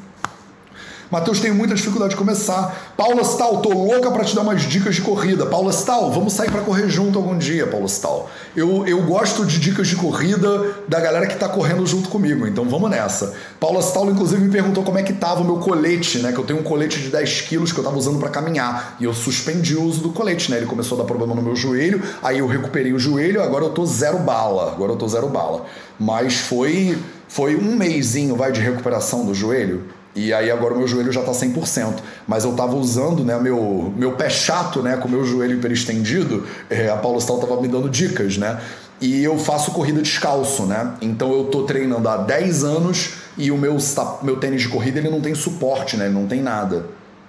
[1.12, 2.94] Matheus, tenho muita dificuldade de começar.
[2.96, 5.44] Paula Stal, tô louca para te dar umas dicas de corrida.
[5.44, 8.30] Paula Stal, vamos sair para correr junto algum dia, Paula Stal.
[8.56, 12.66] Eu, eu gosto de dicas de corrida da galera que tá correndo junto comigo, então
[12.66, 13.34] vamos nessa.
[13.60, 16.32] Paula Stal, inclusive, me perguntou como é que tava o meu colete, né?
[16.32, 18.96] Que eu tenho um colete de 10 quilos que eu tava usando para caminhar.
[18.98, 20.56] E eu suspendi o uso do colete, né?
[20.56, 23.70] Ele começou a dar problema no meu joelho, aí eu recuperei o joelho, agora eu
[23.70, 24.72] tô zero bala.
[24.72, 25.66] Agora eu tô zero bala.
[26.00, 26.96] Mas foi,
[27.28, 31.22] foi um mêsinho, vai, de recuperação do joelho e aí agora o meu joelho já
[31.22, 31.94] tá 100%.
[32.26, 36.46] Mas eu tava usando, né, meu, meu pé chato, né, com o meu joelho hiperestendido,
[36.68, 38.60] é, a Paulo Stal tava me dando dicas, né?
[39.00, 40.94] E eu faço corrida descalço, né?
[41.00, 43.76] Então eu tô treinando há 10 anos e o meu,
[44.22, 46.04] meu tênis de corrida ele não tem suporte, né?
[46.04, 46.86] Ele não tem nada.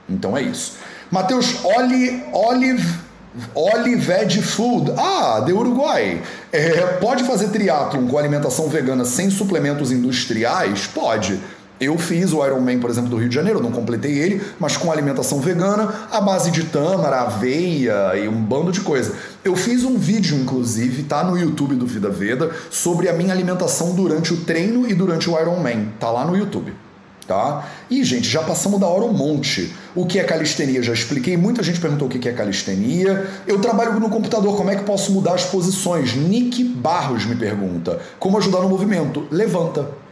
[0.08, 0.74] Então é isso.
[1.10, 3.00] Matheus, Oli, Olive,
[3.56, 4.94] Olived Food.
[4.98, 6.22] Ah, de Uruguai.
[6.52, 10.86] É, pode fazer triatlon com alimentação vegana sem suplementos industriais?
[10.88, 11.40] Pode.
[11.84, 14.92] Eu fiz o Ironman, por exemplo, do Rio de Janeiro, não completei ele, mas com
[14.92, 19.14] alimentação vegana, à base de tâmara, aveia e um bando de coisa.
[19.44, 23.94] Eu fiz um vídeo, inclusive, tá no YouTube do Vida Veda, sobre a minha alimentação
[23.94, 25.90] durante o treino e durante o Ironman.
[26.00, 26.74] Tá lá no YouTube.
[27.28, 27.70] Tá?
[27.90, 29.74] E, gente, já passamos da hora um monte.
[29.96, 30.84] O que é calistenia?
[30.84, 31.38] Já expliquei.
[31.38, 33.28] Muita gente perguntou o que é calistenia.
[33.48, 36.16] Eu trabalho no computador, como é que posso mudar as posições?
[36.16, 38.00] Nick Barros me pergunta.
[38.20, 39.26] Como ajudar no movimento?
[39.32, 40.03] Levanta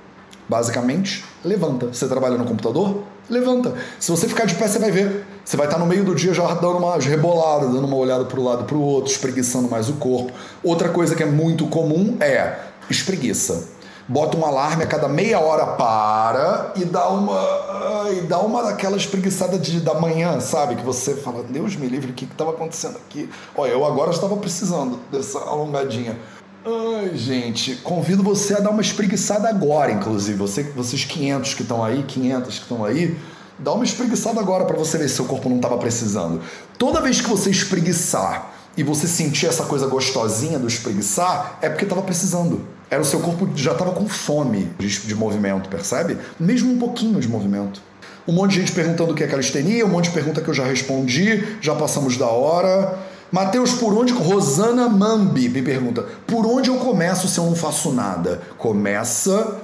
[0.52, 1.86] Basicamente, levanta.
[1.86, 3.04] Você trabalha no computador?
[3.30, 3.74] Levanta.
[3.98, 5.26] Se você ficar de pé, você vai ver.
[5.46, 8.38] Você vai estar no meio do dia já dando uma rebolada, dando uma olhada para
[8.38, 10.34] o lado para o outro, espreguiçando mais o corpo.
[10.62, 12.58] Outra coisa que é muito comum é
[12.90, 13.70] espreguiça.
[14.10, 18.98] Bota um alarme a cada meia hora para e dá uma e dá uma daquela
[18.98, 20.76] espreguiçada de, da manhã, sabe?
[20.76, 23.30] Que você fala, Deus me livre, o que estava acontecendo aqui?
[23.56, 26.20] Olha, eu agora estava precisando dessa alongadinha.
[26.64, 30.38] Ai, gente, convido você a dar uma espreguiçada agora, inclusive.
[30.38, 33.18] Você, vocês 500 que estão aí, 500 que estão aí,
[33.58, 36.40] dá uma espreguiçada agora para você ver se seu corpo não estava precisando.
[36.78, 41.84] Toda vez que você espreguiçar e você sentir essa coisa gostosinha do espreguiçar, é porque
[41.84, 42.64] estava precisando.
[42.92, 46.18] Era o seu corpo já estava com fome de, de movimento, percebe?
[46.40, 47.82] Mesmo um pouquinho de movimento.
[48.28, 50.54] Um monte de gente perguntando o que é calistenia, um monte de pergunta que eu
[50.54, 53.00] já respondi, já passamos da hora.
[53.32, 54.12] Mateus, por onde.
[54.12, 58.42] Rosana Mambi me pergunta: por onde eu começo se eu não faço nada?
[58.58, 59.58] Começa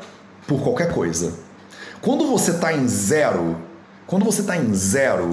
[0.47, 1.33] por qualquer coisa.
[2.01, 3.57] Quando você está em zero,
[4.05, 5.31] quando você está em zero,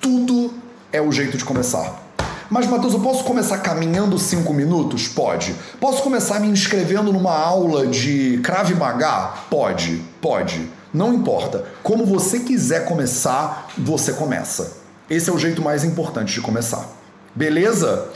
[0.00, 0.54] tudo
[0.90, 2.02] é o jeito de começar.
[2.48, 5.08] Mas, Matheus, eu posso começar caminhando cinco minutos?
[5.08, 5.54] Pode.
[5.80, 9.34] Posso começar me inscrevendo numa aula de Krav Maga?
[9.50, 10.70] Pode, pode.
[10.94, 11.64] Não importa.
[11.82, 14.78] Como você quiser começar, você começa.
[15.10, 16.95] Esse é o jeito mais importante de começar.
[17.36, 18.08] Beleza?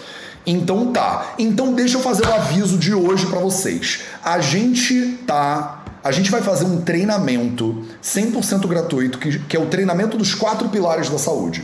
[0.47, 1.35] Então tá.
[1.39, 4.01] Então deixa eu fazer o aviso de hoje para vocês.
[4.25, 9.66] A gente tá a gente vai fazer um treinamento 100% gratuito, que, que é o
[9.66, 11.62] treinamento dos quatro pilares da saúde.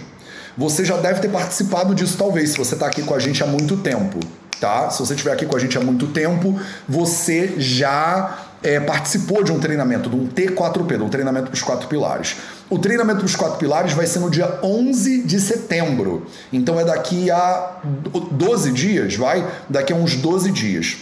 [0.58, 3.46] Você já deve ter participado disso, talvez, se você está aqui com a gente há
[3.46, 4.20] muito tempo,
[4.60, 4.90] tá?
[4.90, 9.52] Se você estiver aqui com a gente há muito tempo, você já é, participou de
[9.52, 12.36] um treinamento, de um T4P, de um treinamento dos quatro pilares.
[12.68, 16.26] O treinamento dos quatro pilares vai ser no dia 11 de setembro.
[16.52, 17.80] Então é daqui a
[18.32, 19.46] 12 dias, vai?
[19.68, 20.96] Daqui a uns 12 dias.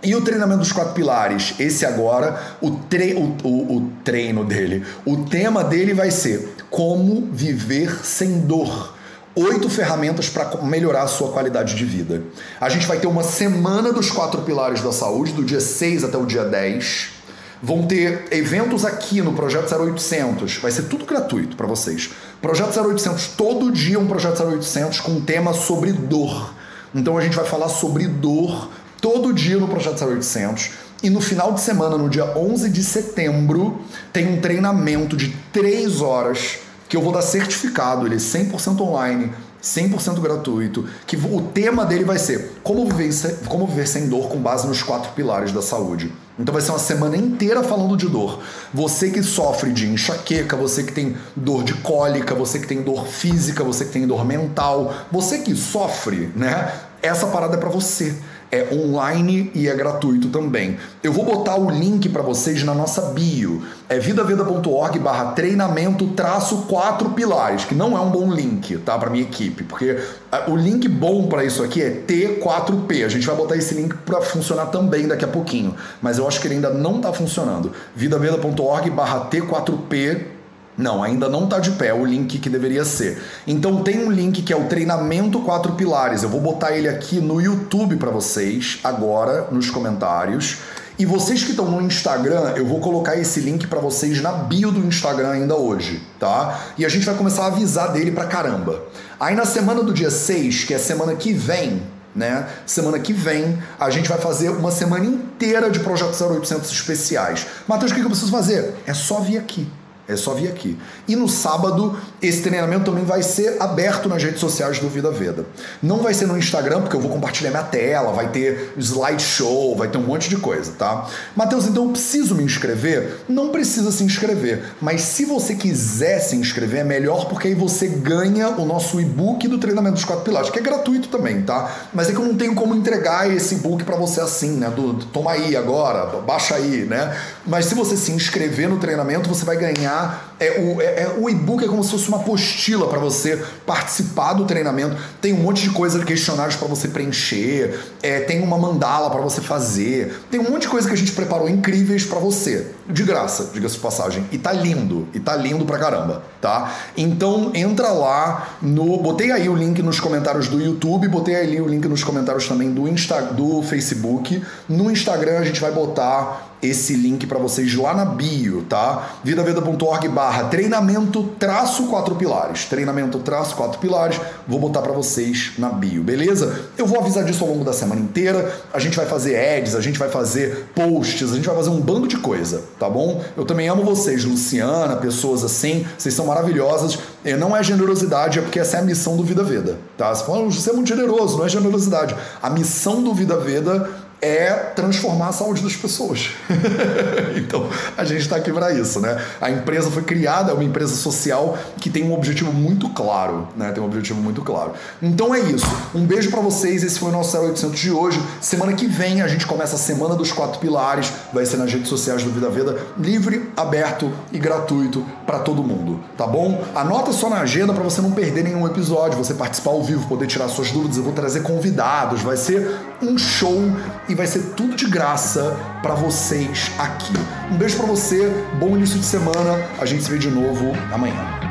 [0.00, 4.84] E o treinamento dos quatro pilares, esse agora, o, tre o, o, o treino dele,
[5.04, 8.96] o tema dele vai ser como viver sem dor
[9.38, 12.22] oito ferramentas para melhorar a sua qualidade de vida.
[12.60, 16.18] A gente vai ter uma semana dos quatro pilares da saúde, do dia 6 até
[16.18, 17.17] o dia 10.
[17.60, 22.10] Vão ter eventos aqui no Projeto 0800, vai ser tudo gratuito para vocês.
[22.40, 26.54] Projeto 0800, todo dia um Projeto 0800 com um tema sobre dor.
[26.94, 30.70] Então a gente vai falar sobre dor todo dia no Projeto 0800.
[31.02, 33.80] E no final de semana, no dia 11 de setembro,
[34.12, 39.32] tem um treinamento de 3 horas que eu vou dar certificado, ele é 100% online,
[39.62, 44.38] 100% gratuito, que o tema dele vai ser como viver, como viver sem dor com
[44.38, 46.10] base nos quatro pilares da saúde.
[46.38, 48.40] Então vai ser uma semana inteira falando de dor.
[48.72, 53.06] Você que sofre de enxaqueca, você que tem dor de cólica, você que tem dor
[53.06, 56.72] física, você que tem dor mental, você que sofre, né?
[57.02, 58.16] Essa parada é para você
[58.50, 60.78] é online e é gratuito também.
[61.02, 63.62] Eu vou botar o link para vocês na nossa bio.
[63.88, 68.98] É vidaveda.org barra treinamento traço quatro pilares, que não é um bom link, tá?
[68.98, 69.98] Para minha equipe, porque
[70.46, 73.04] o link bom para isso aqui é T4P.
[73.04, 76.40] A gente vai botar esse link para funcionar também daqui a pouquinho, mas eu acho
[76.40, 77.72] que ele ainda não está funcionando.
[77.94, 80.37] vidaveda.org barra T4P
[80.78, 83.20] não, ainda não está de pé o link que deveria ser.
[83.44, 86.22] Então tem um link que é o treinamento quatro pilares.
[86.22, 90.58] Eu vou botar ele aqui no YouTube para vocês agora nos comentários.
[90.96, 94.70] E vocês que estão no Instagram, eu vou colocar esse link para vocês na bio
[94.70, 96.60] do Instagram ainda hoje, tá?
[96.78, 98.82] E a gente vai começar a avisar dele pra caramba.
[99.18, 101.82] Aí na semana do dia 6, que é semana que vem,
[102.14, 102.48] né?
[102.66, 107.46] Semana que vem a gente vai fazer uma semana inteira de Projeto 0800 especiais.
[107.66, 108.74] Matheus, o que eu preciso fazer?
[108.86, 109.68] É só vir aqui.
[110.08, 110.78] É só vir aqui.
[111.06, 115.44] E no sábado, esse treinamento também vai ser aberto nas redes sociais do Vida Veda.
[115.82, 119.88] Não vai ser no Instagram, porque eu vou compartilhar minha tela, vai ter slideshow, vai
[119.88, 121.06] ter um monte de coisa, tá?
[121.36, 123.18] Matheus, então eu preciso me inscrever?
[123.28, 127.86] Não precisa se inscrever, mas se você quiser se inscrever, é melhor porque aí você
[127.86, 131.70] ganha o nosso e-book do treinamento dos quatro pilares, que é gratuito também, tá?
[131.92, 134.70] Mas é que eu não tenho como entregar esse e-book para você assim, né?
[134.70, 137.14] Do, toma aí agora, baixa aí, né?
[137.46, 139.97] Mas se você se inscrever no treinamento, você vai ganhar
[140.40, 144.34] é, o, é, é, o e-book é como se fosse uma apostila para você participar
[144.34, 144.96] do treinamento.
[145.20, 149.40] Tem um monte de coisa, questionários para você preencher, é, tem uma mandala para você
[149.40, 153.50] fazer, tem um monte de coisa que a gente preparou incríveis para você, de graça,
[153.52, 154.24] diga-se de passagem.
[154.30, 156.72] E tá lindo, e tá lindo pra caramba, tá?
[156.96, 158.98] Então entra lá no.
[158.98, 162.70] Botei aí o link nos comentários do YouTube, botei aí o link nos comentários também
[162.70, 164.42] do, Insta, do Facebook.
[164.68, 169.16] No Instagram a gente vai botar esse link para vocês lá na bio, tá?
[169.22, 172.64] vidaveda.org barra treinamento traço quatro pilares.
[172.64, 174.20] Treinamento traço quatro pilares.
[174.46, 176.66] Vou botar para vocês na bio, beleza?
[176.76, 178.52] Eu vou avisar disso ao longo da semana inteira.
[178.72, 181.80] A gente vai fazer ads, a gente vai fazer posts, a gente vai fazer um
[181.80, 183.22] bando de coisa, tá bom?
[183.36, 185.86] Eu também amo vocês, Luciana, pessoas assim.
[185.96, 186.98] Vocês são maravilhosas.
[187.24, 190.14] E não é generosidade, é porque essa é a missão do Vida Veda, tá?
[190.14, 192.16] Você fala, você é muito generoso, não é generosidade.
[192.42, 196.30] A missão do Vida Veda é transformar a saúde das pessoas.
[197.36, 199.20] então, a gente está aqui para isso, né?
[199.40, 203.70] A empresa foi criada, é uma empresa social que tem um objetivo muito claro, né?
[203.70, 204.72] Tem um objetivo muito claro.
[205.00, 205.66] Então é isso.
[205.94, 206.82] Um beijo para vocês.
[206.82, 208.20] Esse foi o nosso 0800 de hoje.
[208.40, 211.12] Semana que vem a gente começa a Semana dos Quatro Pilares.
[211.32, 216.00] Vai ser nas redes sociais do Vida Veda, livre, aberto e gratuito para todo mundo,
[216.16, 216.64] tá bom?
[216.74, 220.26] Anota só na agenda para você não perder nenhum episódio, você participar ao vivo, poder
[220.26, 220.96] tirar suas dúvidas.
[220.96, 222.22] Eu vou trazer convidados.
[222.22, 223.62] Vai ser um show
[224.08, 227.12] e vai ser tudo de graça para vocês aqui.
[227.50, 228.28] Um beijo para você,
[228.58, 229.68] bom início de semana.
[229.80, 231.47] A gente se vê de novo amanhã.